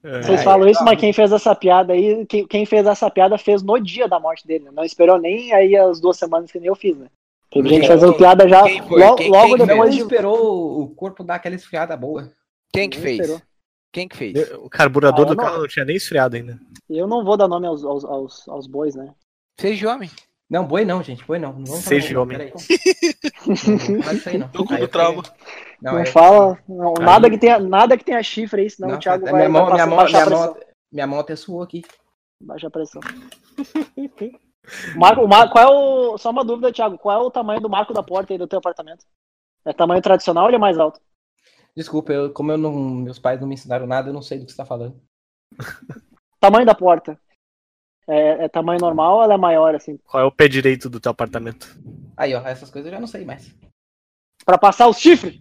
[0.04, 0.86] É, Vocês Ai, falam isso, tá.
[0.86, 4.20] mas quem fez essa piada aí, quem, quem fez essa piada fez no dia da
[4.20, 4.66] morte dele.
[4.66, 4.72] né?
[4.72, 7.08] Não esperou nem aí as duas semanas que nem eu fiz, né?
[7.50, 9.00] Teve gente fazendo piada já quem foi?
[9.02, 10.02] lo- Quem- logo quem depois de.
[10.02, 12.30] esperou o corpo dar aquela esfriada boa.
[12.74, 13.20] Quem que fez?
[13.20, 13.42] esperou.
[13.94, 14.52] Quem que fez?
[14.56, 16.60] O carburador Ah, do não- carro não tinha nem esfriado ainda.
[16.90, 19.14] Eu não vou dar nome aos, aos, aos, aos bois, né?
[19.58, 20.10] De homem.
[20.50, 21.54] Não, boi não, gente, boi não.
[21.54, 22.38] não vamos Seja não, homem.
[22.38, 22.46] Não,
[23.96, 24.48] não faz aí não.
[24.54, 25.24] Tô com Aí trauma.
[25.82, 26.58] Não, Não, é- fala.
[26.68, 29.32] não, Aí- nada, que tenha, nada que tenha chifre aí, senão não, o Thiago é
[29.32, 30.58] vai, minha mão, vai minha mão, baixar minha mão,
[30.92, 31.82] minha mão até suou aqui.
[32.42, 33.02] Baixa a pressão.
[34.96, 36.18] Marco, o Mar- qual é o.
[36.18, 36.98] Só uma dúvida, Thiago.
[36.98, 39.06] Qual é o tamanho do marco da porta aí do teu apartamento?
[39.66, 41.00] É tamanho tradicional ou ele é mais alto?
[41.76, 44.46] Desculpa, eu, como eu não, meus pais não me ensinaram nada, eu não sei do
[44.46, 45.02] que você tá falando.
[46.40, 47.18] Tamanho da porta.
[48.08, 49.98] É, é tamanho normal ou ela é maior, assim?
[50.06, 51.78] Qual é o pé direito do teu apartamento?
[52.18, 53.54] Aí, ó, essas coisas eu já não sei mais.
[54.46, 55.40] Pra passar os chifres?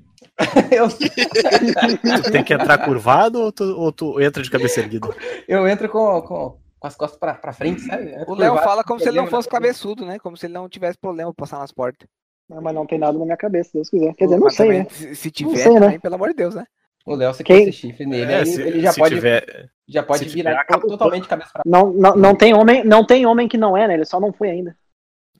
[0.71, 5.09] Eu, Tu tem que entrar curvado ou tu, ou tu entra de cabeça erguida?
[5.47, 8.15] eu entro com, com, com as costas pra, pra frente, sabe?
[8.27, 9.61] O Léo fala como se ele não fosse frente.
[9.61, 10.19] cabeçudo, né?
[10.19, 12.09] Como se ele não tivesse problema pra passar nas portas.
[12.49, 14.15] Não, Mas não tem nada na minha cabeça, se Deus quiser.
[14.15, 14.89] Quer dizer, não Mas sei, também, né?
[14.91, 15.81] Se, se tiver, sei, né?
[15.81, 16.65] também, pelo amor de Deus, né?
[17.05, 19.71] O Léo, Quem- quer esse chifre nele, É, ele, se, ele já se pode, tiver.
[19.89, 20.89] já pode se virar tiver, acabou.
[20.91, 23.95] totalmente cabeça pra Não, não, não, tem homem, não tem homem que não é, né?
[23.95, 24.77] Ele só não foi ainda.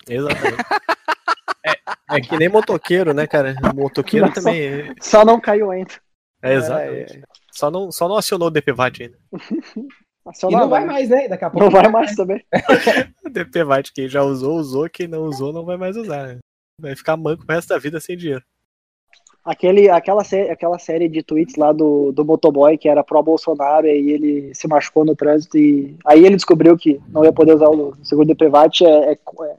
[0.09, 0.57] Exatamente.
[1.65, 3.55] É, é que nem motoqueiro, né, cara?
[3.73, 4.41] Motoqueiro Nossa.
[4.43, 4.61] também.
[4.65, 5.93] É, Só não caiu ainda.
[6.43, 7.23] é exatamente.
[7.53, 9.17] Só, não, só não acionou o DPVAT ainda.
[10.35, 11.29] Só E não vai mais, né?
[11.29, 12.45] Daqui a pouco Não vai mais também.
[13.25, 14.91] O DPVAT, quem já usou, usou.
[14.91, 16.27] Quem não usou, não vai mais usar.
[16.27, 16.39] né?
[16.81, 18.43] Vai ficar manco o resto da vida sem dinheiro.
[19.45, 24.11] Aquele, aquela, sé- aquela série de tweets lá do, do motoboy que era pró-Bolsonaro e
[24.13, 27.93] ele se machucou no trânsito e aí ele descobriu que não ia poder usar o
[28.05, 29.57] seguro de private é, é- é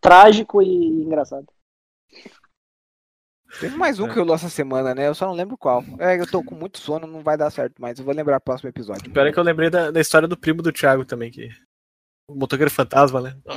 [0.00, 1.46] trágico e engraçado.
[3.60, 4.12] Teve mais um É.
[4.12, 5.08] que eu li essa semana, né?
[5.08, 5.82] Eu só não lembro qual.
[5.98, 8.40] É, eu tô com muito sono, não vai dar certo, mas eu vou lembrar no
[8.40, 9.10] próximo episódio.
[9.10, 11.48] Pior é que eu lembrei da, da história do primo do Thiago também, que.
[12.30, 13.36] O motoqueiro fantasma, né?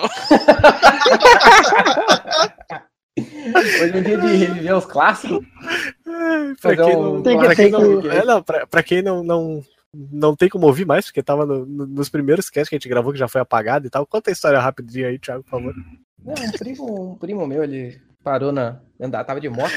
[3.81, 5.45] Hoje é um dia de reviver os clássicos.
[6.61, 9.63] Pra quem um- não, Tem que- quem não, é, não, pra, pra quem não, não,
[9.93, 12.89] não tem como ouvir mais, porque tava no- no- nos primeiros casts que a gente
[12.89, 14.05] gravou, que já foi apagado e tal.
[14.05, 15.73] Conta a história rapidinho aí, Thiago, por favor.
[16.23, 18.79] Não, um primo, um primo meu, ele parou na.
[18.99, 19.71] Andar, tava de moto.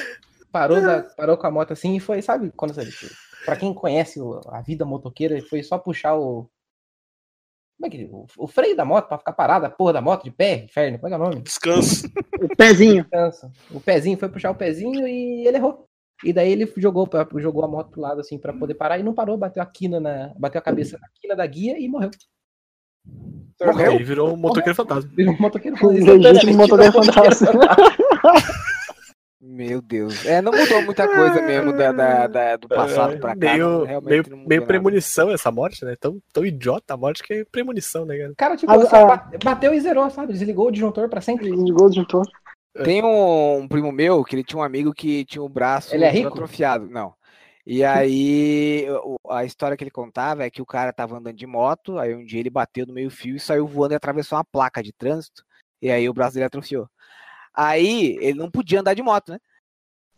[0.52, 2.86] Parou, da- parou com a moto assim e foi, sabe, quando você.
[3.44, 6.48] Pra quem conhece a vida motoqueira, foi só puxar o.
[7.76, 8.04] Como é que.
[8.10, 10.98] O, o freio da moto pra ficar parada, a porra da moto de pé, inferno,
[10.98, 11.42] como é que é o nome?
[11.42, 12.06] Descanso.
[12.40, 13.04] O pezinho.
[13.10, 13.50] Cansa.
[13.70, 15.86] O pezinho foi puxar o pezinho e ele errou.
[16.24, 19.02] E daí ele jogou, pra- jogou a moto pro lado assim pra poder parar e
[19.02, 20.32] não parou, bateu a quina na.
[20.38, 22.10] Bateu a cabeça na quina da guia e morreu.
[23.60, 23.92] Morreu.
[23.92, 25.10] Aí virou um motoqueiro fantasma.
[25.14, 27.50] Virou um motoqueiro instantaneamente, legítimo motoqueiro virou fantasma.
[29.46, 30.24] Meu Deus.
[30.24, 33.46] É, não mudou muita coisa mesmo da, da- da- do passado pra cá.
[33.46, 35.94] É, meio, realmente meio, meio premonição essa morte, né?
[36.00, 38.32] Tão, tão idiota a morte que é premonição, né, cara?
[38.32, 39.04] O cara, tipo, Ah, assim, ah.
[39.04, 40.32] bate- bateu e zerou, sabe?
[40.32, 41.50] Desligou o disjuntor pra sempre.
[41.50, 42.26] Desligou o disjuntor.
[42.82, 46.04] Tem um, um primo meu que ele tinha um amigo que tinha o braço Ele
[46.04, 46.28] é rico?
[46.28, 46.88] atrofiado.
[46.88, 47.14] Não.
[47.66, 48.86] E aí,
[49.28, 52.24] a história que ele contava é que o cara tava andando de moto, aí um
[52.24, 55.42] dia ele bateu no meio fio e saiu voando e atravessou uma placa de trânsito,
[55.80, 56.86] e aí o braço dele atrofiou.
[57.54, 59.38] Aí, ele não podia andar de moto, né?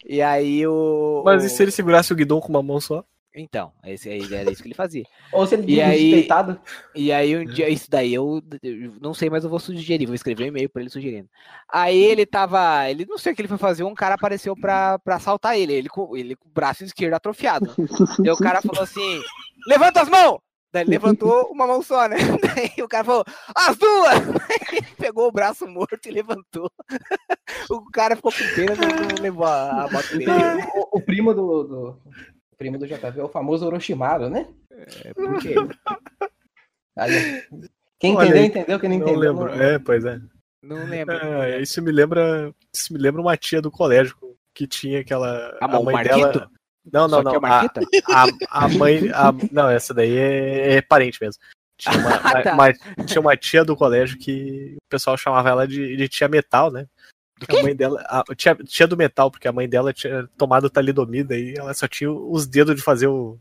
[0.04, 1.22] E aí o.
[1.24, 3.04] Mas e se ele segurasse o guidão com uma mão só?
[3.38, 5.04] Então, esse aí era isso que ele fazia.
[5.30, 6.58] Ou se ele E aí- deitado.
[6.94, 10.14] E aí um dia, isso daí eu, eu não sei, mas eu vou sugerir, vou
[10.14, 11.28] escrever um e-mail pra ele sugerindo.
[11.68, 14.98] Aí ele tava, ele não sei o que ele foi fazer, um cara apareceu pra,
[15.00, 17.74] pra assaltar ele, ele com, ele com o braço esquerdo atrofiado.
[18.24, 19.20] Daí o cara falou assim:
[19.66, 20.38] levanta as mãos!
[20.76, 22.16] Daí ele levantou uma mão só, né?
[22.54, 23.24] Daí o cara falou,
[23.54, 24.20] as duas!
[24.26, 26.70] Daí ele pegou o braço morto e levantou.
[27.70, 30.30] O cara ficou com pena, não, levou a, a moto dele.
[30.74, 32.00] O, o primo do, do-
[32.52, 34.48] o primo do JV é o famoso Orochimaru, né?
[34.70, 35.54] É, por quê?
[36.98, 37.42] Aí,
[37.98, 38.46] quem Olha entendeu, aí.
[38.48, 38.80] entendeu.
[38.80, 39.56] Quem não Não entendeu, lembro.
[39.56, 40.20] não- É, pois é.
[40.62, 41.14] Não lembro.
[41.16, 42.52] É, isso me lembra.
[42.72, 44.16] Isso me lembra uma tia do colégio
[44.54, 45.56] que tinha aquela.
[45.60, 46.32] Ah, a o mãe Marquito?
[46.32, 46.50] dela.
[46.92, 47.46] Não, não, Só que é não.
[47.46, 47.80] A, Marquita?
[48.08, 49.10] a, a mãe.
[49.12, 51.40] a- não, essa daí é, é parente mesmo.
[51.78, 52.54] Tinha uma, Ah, tá.
[52.54, 56.70] uma- tinha uma tia do colégio que o pessoal chamava ela de, de tia metal,
[56.70, 56.86] né?
[57.38, 58.00] Do A mãe dela.
[58.08, 61.86] A, tia, tia do metal, porque a mãe dela tinha tomado talidomida e ela só
[61.86, 63.38] tinha os dedos de fazer o.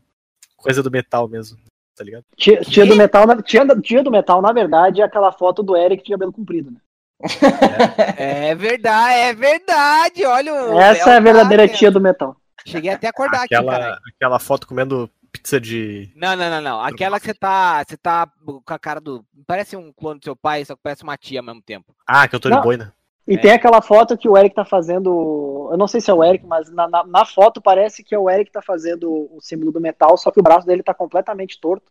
[0.56, 1.56] coisa do metal mesmo,
[1.96, 2.24] tá ligado?
[2.36, 5.74] Tia, tia do metal, na, tia, tia do metal, na verdade, é aquela foto do
[5.74, 6.70] Eric de cabelo comprido.
[6.70, 6.78] Né?
[8.18, 10.24] É verdade, é verdade.
[10.26, 10.78] Olha o.
[10.80, 12.36] Essa é a verdadeira tá, tia do metal.
[12.66, 13.60] Cheguei até a acordar aqui, cara.
[13.70, 16.10] Aquela, aquela foto comendo pizza de.
[16.16, 16.80] Não, não, não, não.
[16.80, 17.82] Aquela que você tá.
[17.86, 19.24] Você tá com a cara do.
[19.46, 21.94] Parece um clone do seu pai, só que parece uma tia ao mesmo tempo.
[22.06, 22.56] Ah, que eu tô Não.
[22.58, 22.92] de boina.
[23.28, 23.38] E É.
[23.38, 25.68] tem aquela foto que o Eric tá fazendo.
[25.72, 28.18] Eu não sei se é o Eric, mas na, na, na foto parece que é
[28.18, 30.94] o Eric que tá fazendo o símbolo do metal, só que o braço dele tá
[30.94, 31.90] completamente torto.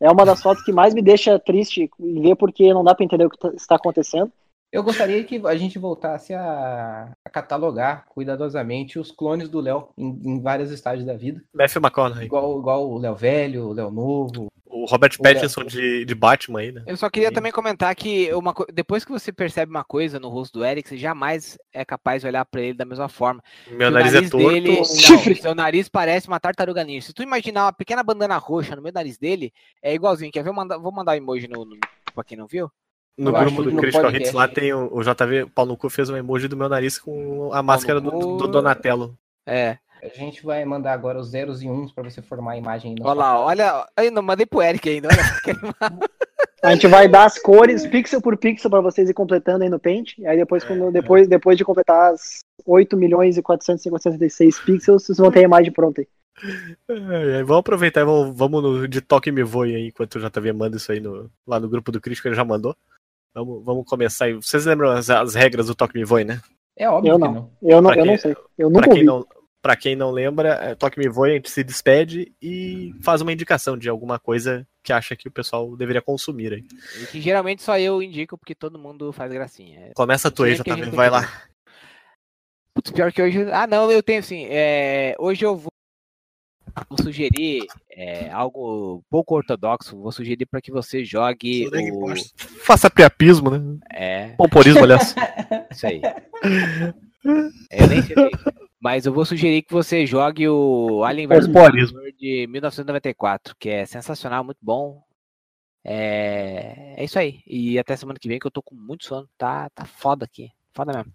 [0.00, 3.04] É uma das fotos que mais me deixa triste em ver, porque não dá pra
[3.04, 4.30] entender o que tá- está acontecendo.
[4.74, 10.20] Eu gostaria que a gente voltasse a, a catalogar cuidadosamente os clones do Léo em,
[10.24, 11.40] em vários estágios da vida.
[11.54, 12.24] Matthew McConaughey.
[12.26, 14.48] Igual, igual o Léo velho, o Léo novo.
[14.66, 16.82] O Robert O Pattinson de, de Batman aí, né?
[16.88, 17.34] Eu só queria Sim.
[17.36, 20.96] também comentar que uma depois que você percebe uma coisa no rosto do Eric, você
[20.96, 23.40] jamais é capaz de olhar pra ele da mesma forma.
[23.70, 24.38] Meu o nariz, é torto.
[24.38, 25.36] dele, não, Chifre.
[25.36, 27.06] seu nariz parece uma tartaruga ninja.
[27.06, 30.32] Se tu imaginar uma pequena bandana roxa no meio do nariz dele, é igualzinho.
[30.32, 30.50] Quer ver?
[30.50, 31.76] Eu manda- vou mandar um emoji no, no,
[32.12, 32.68] pra quem não viu.
[33.16, 34.10] No Eu grupo do Critical.
[34.10, 36.98] Hits lá tem o, o JV Paulo no cu fez um emoji do meu nariz
[36.98, 39.16] com a máscara do, do Donatello.
[39.46, 39.78] É.
[40.02, 43.14] A gente vai mandar agora os zeros e uns pra você formar a imagem Olha
[43.14, 43.86] lá, olha.
[43.96, 45.08] Aí, não mandei pro Eric ainda.
[45.08, 46.00] Olha.
[46.62, 49.78] A gente vai dar as cores pixel por pixel pra vocês ir completando aí no
[49.78, 50.16] Paint.
[50.16, 55.18] E aí depois, quando, depois, depois de completar as 8 milhões e 456 pixels, vocês
[55.18, 56.08] vão ter a imagem pronta aí.
[56.88, 60.18] É, é, vamos aproveitar e vamos, vamos no, de toque me voe aí, enquanto o
[60.18, 62.74] JV manda isso aí no, lá no grupo do crítico, ele já mandou.
[63.34, 64.34] Vamos, vamos começar aí.
[64.34, 66.40] Vocês lembram as, as regras do toque me voe, né?
[66.76, 67.32] É óbvio Eu que não.
[67.32, 67.50] não.
[67.62, 68.36] Eu não, Pra eu quem- não sei.
[68.58, 69.04] Eu Pra nunca quem, ouvi.
[69.04, 69.26] não,
[69.60, 73.32] pra quem não lembra, é, toque me voe, a gente se despede e faz uma
[73.32, 76.64] indicação de alguma coisa que acha que o pessoal deveria consumir aí.
[77.02, 79.90] E que geralmente só eu indico, porque todo mundo faz gracinha.
[79.94, 81.28] Começa tu aí, é JV, vai lá.
[82.74, 83.50] Putz, pior que hoje.
[83.52, 84.46] Ah, não, eu tenho assim.
[84.50, 85.70] é, Hoje eu vou,
[86.88, 89.96] vou sugerir é, algo pouco ortodoxo.
[89.96, 92.14] Vou sugerir para que você jogue o.
[92.36, 93.78] Faça priapismo, né?
[93.92, 95.14] É, Pomporismo, aliás.
[95.70, 96.00] isso aí.
[97.70, 98.64] Eu nem sei é isso.
[98.80, 101.48] Mas eu vou sugerir que você jogue o Alien vs
[102.18, 105.02] de 1994, que é sensacional, muito bom.
[105.82, 106.94] É...
[106.96, 107.40] é isso aí.
[107.46, 109.26] E até semana que vem, que eu tô com muito sono.
[109.38, 110.50] Tá, tá foda aqui.
[110.74, 111.12] Foda mesmo.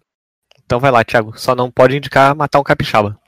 [0.64, 1.38] Então vai lá, Thiago.
[1.38, 3.19] Só não pode indicar matar um capixaba.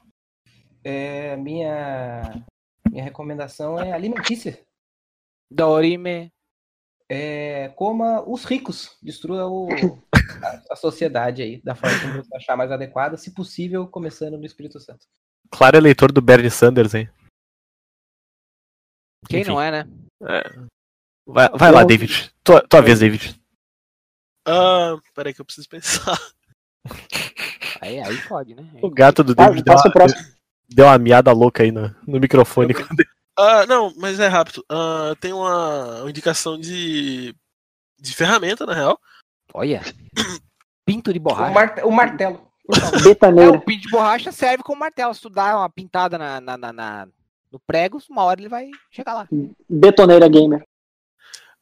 [0.84, 2.44] É, minha,
[2.90, 4.60] minha recomendação é alimentícia.
[5.50, 6.32] Dorime.
[7.08, 8.96] É, coma os ricos.
[9.02, 9.68] Destrua o,
[10.42, 14.46] a, a sociedade aí, da forma como você achar mais adequada, se possível, começando no
[14.46, 15.06] Espírito Santo.
[15.50, 17.10] Claro eleitor do Bernie Sanders, hein?
[19.28, 19.50] Quem Enfim.
[19.50, 19.88] não é, né?
[21.26, 22.32] Vai, vai lá, David.
[22.42, 23.40] Tua, tua vez, David.
[24.46, 26.18] Ah, peraí que eu preciso pensar.
[27.80, 28.68] Aí, aí pode, né?
[28.80, 30.31] O gato do David deu Faça o próximo.
[30.74, 32.74] Deu uma miada louca aí no, no microfone.
[33.38, 34.64] Ah, não, mas é rápido.
[34.68, 37.34] Ah, tem uma, indicação de,
[37.98, 38.98] de ferramenta, na real.
[39.54, 39.82] Olha.
[40.84, 41.86] Pinto de O, borracha.
[41.86, 42.48] o martelo.
[42.66, 43.40] por favor.
[43.42, 45.14] É, o pinto de borracha serve como martelo.
[45.14, 47.08] Se tu dá uma pintada na, na, na- na-
[47.50, 49.28] no prego, uma hora ele vai chegar lá.
[49.68, 50.64] Betoneira gamer.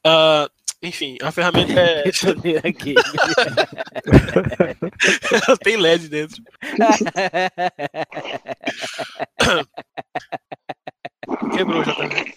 [0.05, 0.49] Ah,
[0.81, 2.03] enfim, a ferramenta é.
[2.67, 2.95] Aqui.
[5.63, 6.41] tem LED dentro.
[11.55, 12.33] Quebrou já também.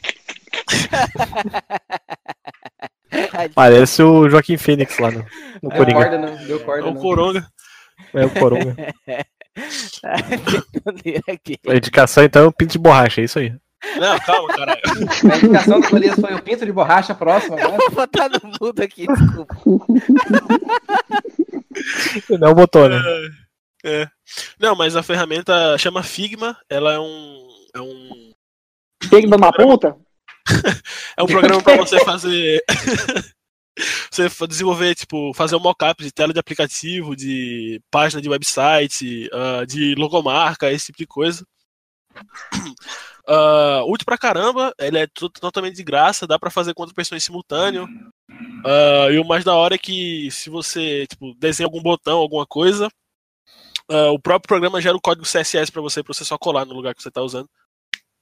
[3.54, 5.20] Parece o Joaquim Fênix lá no,
[5.62, 5.98] no Deu Coringa.
[6.00, 6.36] corda, não.
[6.46, 7.00] Deu É corda, o não.
[7.00, 7.46] Coronga.
[8.12, 8.76] É o Coronga.
[11.66, 13.54] A indicação então é o pinto de borracha, é isso aí.
[14.00, 14.80] Não, calma, caralho.
[15.32, 17.76] A indicação do Golias foi o pinto de borracha próximo agora.
[17.76, 19.54] Vou botar no mudo aqui, desculpa.
[22.38, 23.00] Não botou, né?
[23.84, 24.08] É.
[24.58, 26.56] Não, mas a ferramenta chama Figma.
[26.68, 27.48] Ela é um.
[27.74, 28.32] É um,
[29.10, 29.96] Tem de uma puta?
[31.16, 32.62] é um programa para você fazer.
[34.10, 39.64] você desenvolver, tipo, fazer um mockup de tela de aplicativo, de página de website, ah,
[39.66, 41.44] de logomarca, esse tipo de coisa.
[43.26, 46.94] Ah, útil pra caramba, ele é to- totalmente de graça, dá pra fazer com outras
[46.94, 47.88] pessoas em simultâneo.
[48.66, 52.44] Ah, e o mais da hora é que se você tipo, desenha algum botão, alguma
[52.46, 52.86] coisa,
[53.88, 56.74] ah, o próprio programa gera o código CSS pra você, pra você só colar no
[56.74, 57.48] lugar que você tá usando.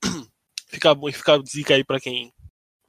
[0.68, 2.32] Fica, bom- fica dica aí pra quem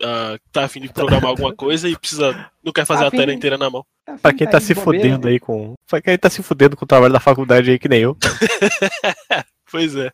[0.03, 3.23] ah, tá afim de programar alguma coisa e precisa não quer fazer Tá a tela
[3.25, 3.33] afim?
[3.33, 3.83] inteira na mão.
[4.21, 5.73] Pra quem tá se fudendo aí com.
[5.87, 8.15] Pra quem tá se fudendo com o trabalho da faculdade aí, que nem eu.
[9.71, 10.11] Pois é.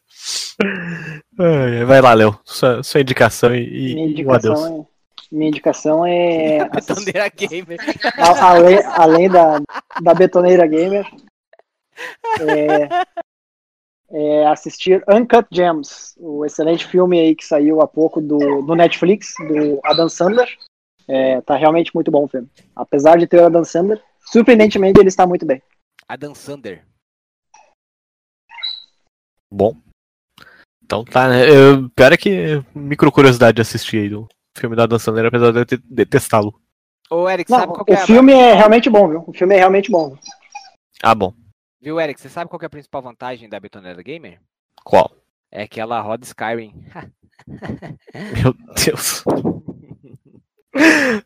[1.39, 2.39] Ai, Vai lá, Léo.
[2.43, 4.59] Sua, sua indicação e, Minha e um adeus.
[4.59, 4.99] indicação é.
[5.31, 6.57] Minha indicação é.
[6.73, 7.79] assist- Betoneira gamer.
[8.17, 9.59] a- além, além da,
[10.01, 11.05] da Betoneira Gamer,
[12.41, 12.89] é,
[14.11, 19.33] é assistir Uncut Gems, o excelente filme aí que saiu há pouco do, do Netflix,
[19.47, 20.49] do Adam Sandler.
[21.07, 22.47] É, tá realmente muito bom o filme.
[22.75, 25.61] Apesar de ter o Adam Sandler, surpreendentemente ele está muito bem.
[26.07, 26.83] Adam Sander.
[29.51, 29.75] Bom.
[30.89, 31.47] Então tá, né?
[31.47, 34.27] Eu, pior é que micro curiosidade de assistir aí do
[34.57, 36.59] filme da Dan Sandler, apesar de eu te- detestá-lo.
[37.11, 38.05] Ô, Eric, Não, sabe qual que o é a...
[38.07, 39.23] filme é realmente bom, viu?
[39.27, 40.17] O filme é realmente bom.
[41.03, 41.31] Ah, bom.
[41.79, 44.39] Viu, Eric, você sabe qual que é a principal vantagem da Betoneira Gamer?
[44.83, 45.11] Qual?
[45.51, 46.73] É que ela roda Skyrim.
[48.41, 49.23] Meu Deus.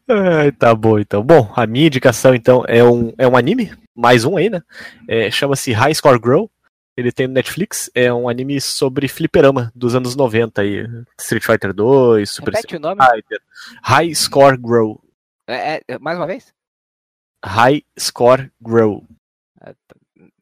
[0.10, 1.24] Ai, tá bom, então.
[1.24, 4.62] Bom, a minha indicação, então, é um, é um anime, mais um aí, né?
[5.08, 6.52] É, Chama-se High Score Grow.
[6.96, 7.90] Ele tem no Netflix.
[7.94, 10.86] É um anime sobre fliperama dos anos 90 aí.
[11.20, 13.02] Street Fighter 2, Super Repete o nome.
[13.02, 13.42] Street Fighter.
[13.84, 15.04] High Score Grow.
[15.48, 16.54] É, é, mais uma vez?
[17.44, 19.04] High Score Grow.
[19.60, 19.96] Ah, tá.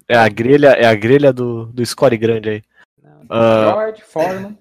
[0.08, 2.64] É a grelha, é a grelha do, do score grande aí.
[3.30, 4.58] Ah, George Foreman.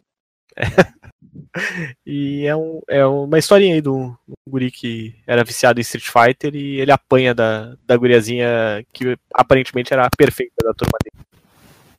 [2.06, 4.16] e é, um, é uma historinha aí do um
[4.48, 8.46] guri que era viciado em Street Fighter e ele apanha da, da guriazinha
[8.92, 11.26] que aparentemente era a perfeita da turma dele.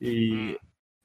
[0.02, 0.58] E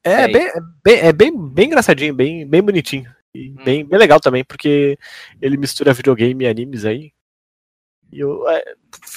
[0.05, 3.15] é, É bem, é bem, é bem, bem engraçadinho, bem, bem bonitinho.
[3.35, 4.99] E bem, bem legal também, porque
[5.43, 7.13] ele mistura videogame e animes aí.
[8.11, 8.65] E, eu, é,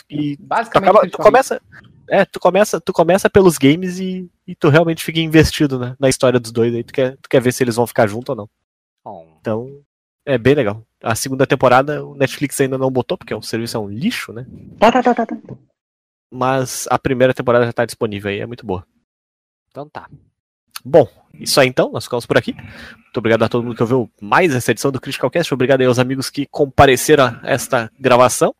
[0.09, 1.61] e tu, Basicamente, acaba- tu começa.
[2.09, 6.09] É, tu começa, tu começa pelos games e, e tu realmente fica investido né, na
[6.09, 6.73] história dos dois.
[6.73, 8.49] Aí tu quer, tu quer ver se eles vão ficar juntos ou não.
[9.05, 9.81] Bom, Então,
[10.25, 10.83] é bem legal.
[11.01, 14.45] A segunda temporada o Netflix ainda não botou, porque o serviço é um lixo, né?
[14.79, 15.25] Tá, tá, tá, tá.
[15.25, 15.37] tá.
[16.33, 18.85] Mas a primeira temporada já tá disponível aí, é muito boa.
[19.69, 20.09] Então tá.
[20.83, 22.53] Bom, isso aí então, nós ficamos por aqui.
[22.53, 25.53] Muito obrigado a todo mundo que ouviu mais essa edição do Critical Cast.
[25.53, 28.55] Obrigado aí aos amigos que compareceram a esta gravação.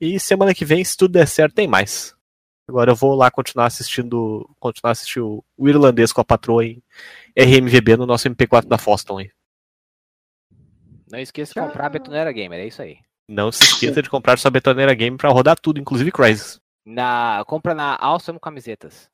[0.00, 2.14] E semana que vem, se tudo der certo, tem mais.
[2.68, 4.48] Agora eu vou lá continuar assistindo.
[4.58, 6.82] Continuar assistindo o irlandês com a patroa em
[7.38, 9.30] RMVB no nosso MP4 da Foston aí.
[11.10, 12.98] Não esqueça de comprar a Betoneira Gamer, é isso aí.
[13.28, 16.60] Não se esqueça de comprar sua betoneira game pra rodar tudo, inclusive Crysis.
[16.84, 19.10] Na, compra na Awesome Camisetas.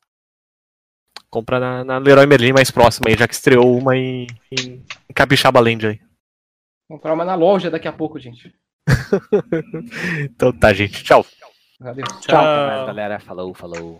[1.33, 5.13] Compra na, na Leroy Merlin mais próxima aí, já que estreou uma em, em, em
[5.15, 5.99] Capixaba Land aí.
[6.87, 8.53] Comprar uma na loja daqui a pouco, gente.
[10.29, 11.03] Então tá, gente.
[11.03, 11.25] Tchau.
[11.79, 12.05] Valeu.
[12.21, 12.37] Tchau.
[12.37, 13.19] Até mais, galera.
[13.19, 13.99] Falou, falou.